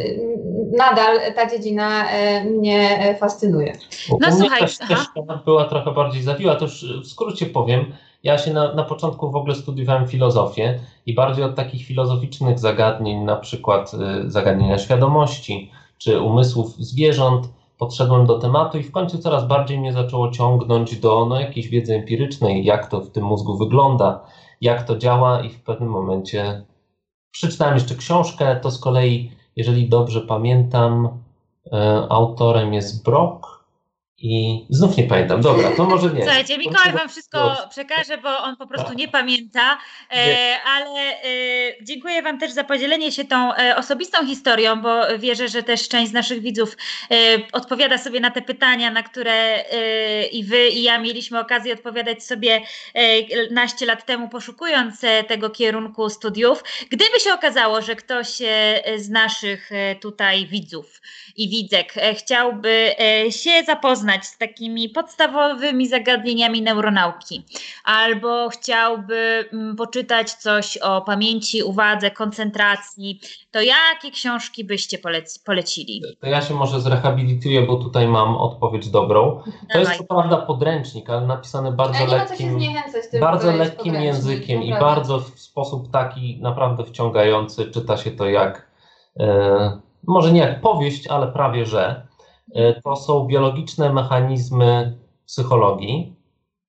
[0.77, 2.05] nadal ta dziedzina
[2.45, 3.73] mnie fascynuje.
[4.11, 4.69] U No mnie słuchaj, aha.
[4.69, 7.97] ścieżka była trochę bardziej zawiła, to już w skrócie powiem.
[8.25, 13.25] Ja się na, na początku w ogóle studiowałem filozofię i bardziej od takich filozoficznych zagadnień,
[13.25, 17.49] na przykład y, zagadnienia świadomości czy umysłów zwierząt,
[17.79, 21.95] podszedłem do tematu i w końcu coraz bardziej mnie zaczęło ciągnąć do no, jakiejś wiedzy
[21.95, 24.21] empirycznej, jak to w tym mózgu wygląda,
[24.61, 26.65] jak to działa i w pewnym momencie
[27.31, 31.09] przeczytałem jeszcze książkę, to z kolei, jeżeli dobrze pamiętam,
[31.67, 31.71] y,
[32.09, 33.54] autorem jest Brock,
[34.19, 35.41] I znów nie pamiętam.
[35.41, 36.23] Dobra, to może nie.
[36.23, 39.79] Słuchajcie, Mikołaj wam wszystko przekaże, bo on po prostu nie pamięta,
[40.13, 41.23] e, ale e,
[41.83, 46.11] dziękuję wam też za podzielenie się tą e, osobistą historią, bo wierzę, że też część
[46.11, 46.77] z naszych widzów
[47.53, 49.65] odpowiada sobie na te pytania, na które
[50.33, 52.61] i wy i ja mieliśmy okazję odpowiadać sobie
[53.51, 56.65] naście lat temu, poszukując tego kierunku studiów.
[56.91, 58.29] Gdyby się okazało, że ktoś
[58.97, 61.01] z naszych tutaj widzów
[61.37, 62.91] i widzek chciałby
[63.31, 67.43] się zapoznać z takimi podstawowymi zagadnieniami neuronauki,
[67.85, 73.21] albo chciałby mm, poczytać coś o pamięci, uwadze, koncentracji,
[73.51, 76.03] to jakie książki byście polec polecili?
[76.21, 79.41] To ja się może zrehabilituję, bo tutaj mam odpowiedź dobrą.
[79.45, 79.83] To Dawaj.
[79.83, 82.59] jest co prawda podręcznik, ale napisany bardzo lekkim,
[83.21, 87.71] bardzo lekkim językiem i bardzo w sposób taki naprawdę wciągający.
[87.71, 88.71] Czyta się to jak,
[89.21, 92.07] e, może nie jak powieść, ale prawie że.
[92.55, 96.17] E, to są biologiczne mechanizmy psychologii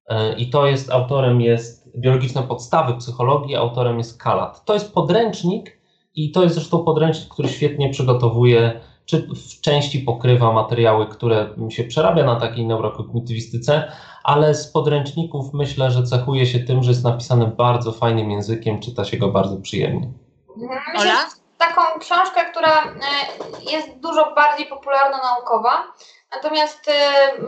[0.08, 4.66] e, i to jest autorem jest biologiczne podstawy psychologii, autorem jest Kalat.
[4.66, 5.80] To jest podręcznik
[6.16, 11.84] i to jest zresztą podręcznik, który świetnie przygotowuje, czy w części pokrywa materiały, które się
[11.84, 13.92] przerabia na takiej neurokognitywistyce,
[14.24, 19.04] ale z podręczników myślę, że cechuje się tym, że jest napisany bardzo fajnym językiem, czyta
[19.04, 20.12] się go bardzo przyjemnie.
[21.00, 21.45] Ola?
[21.58, 25.84] Taką książkę, która e, jest dużo bardziej popularno-naukowa.
[26.36, 26.94] Natomiast e,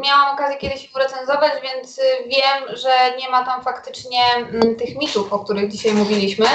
[0.04, 4.96] miałam okazję kiedyś ją recenzować, więc e, wiem, że nie ma tam faktycznie mm, tych
[4.96, 6.46] mitów, o których dzisiaj mówiliśmy,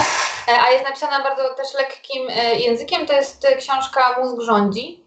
[0.67, 2.29] a jest napisana bardzo też lekkim
[2.59, 3.07] językiem.
[3.07, 5.05] To jest książka Mózg rządzi,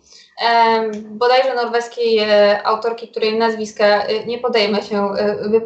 [0.96, 2.20] bodajże norweskiej
[2.64, 5.14] autorki, której nazwiska nie podejmę się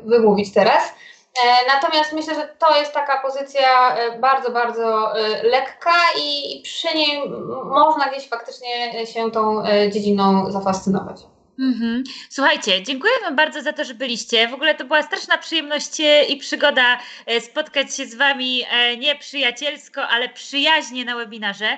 [0.03, 0.83] wymówić teraz.
[1.43, 6.97] E, natomiast myślę, że to jest taka pozycja e, bardzo, bardzo e, lekka i przy
[6.97, 7.29] niej
[7.65, 11.21] można gdzieś faktycznie się tą dziedziną zafascynować.
[11.59, 12.03] Mhm.
[12.29, 14.47] Słuchajcie, dziękuję Wam bardzo za to, że byliście.
[14.47, 18.97] W ogóle to była straszna przyjemność e, i przygoda e, spotkać się z Wami e,
[18.97, 21.77] nie przyjacielsko, ale przyjaźnie na webinarze.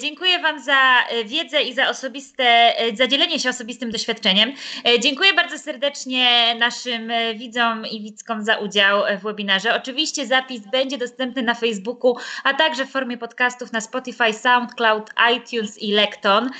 [0.00, 4.52] Dziękuję Wam za wiedzę i za osobiste, za dzielenie się osobistym doświadczeniem.
[5.00, 9.74] Dziękuję bardzo serdecznie naszym widzom i widzkom za udział w webinarze.
[9.74, 15.82] Oczywiście zapis będzie dostępny na Facebooku, a także w formie podcastów na Spotify, SoundCloud, iTunes
[15.82, 16.50] i Lekton.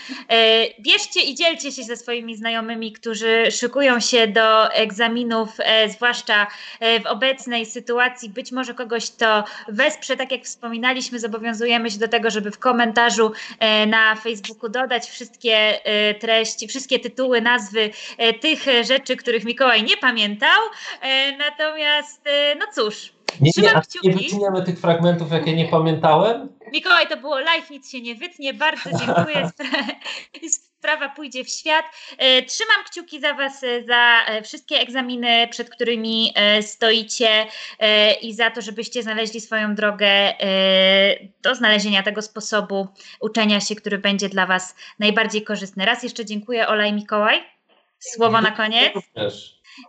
[0.80, 6.46] Bierzcie i dzielcie się ze swoimi znajomymi znajomymi, którzy szykują się do egzaminów, e, zwłaszcza
[6.80, 12.08] e, w obecnej sytuacji, być może kogoś to wesprze, tak jak wspominaliśmy, zobowiązujemy się do
[12.08, 15.80] tego, żeby w komentarzu e, na Facebooku dodać wszystkie
[16.20, 17.90] treści, wszystkie tytuły, nazwy
[18.40, 20.60] tych rzeczy, których Mikołaj nie pamiętał.
[21.38, 22.24] Natomiast,
[22.58, 23.72] no cóż, nie, nie,
[24.04, 26.48] nie wyciniamy tych fragmentów, jakie nie pamiętałem.
[26.72, 28.54] Mikołaj, to było live, nic się nie wytnie.
[28.54, 29.50] Bardzo dziękuję.
[30.82, 31.84] Sprawa pójdzie w świat.
[32.18, 37.46] E, trzymam kciuki za Was, e, za e, wszystkie egzaminy, przed którymi stoicie
[38.22, 40.32] i za to, żebyście znaleźli swoją drogę
[41.42, 42.88] do znalezienia tego sposobu
[43.20, 45.84] uczenia się, który będzie dla Was najbardziej korzystny.
[45.84, 47.42] Raz jeszcze dziękuję Ola i Mikołaj.
[47.98, 48.92] Słowo na koniec.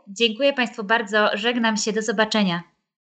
[0.08, 1.30] Dziękuję Państwu bardzo.
[1.34, 1.94] Żegnam się.
[1.94, 2.73] Do zobaczenia.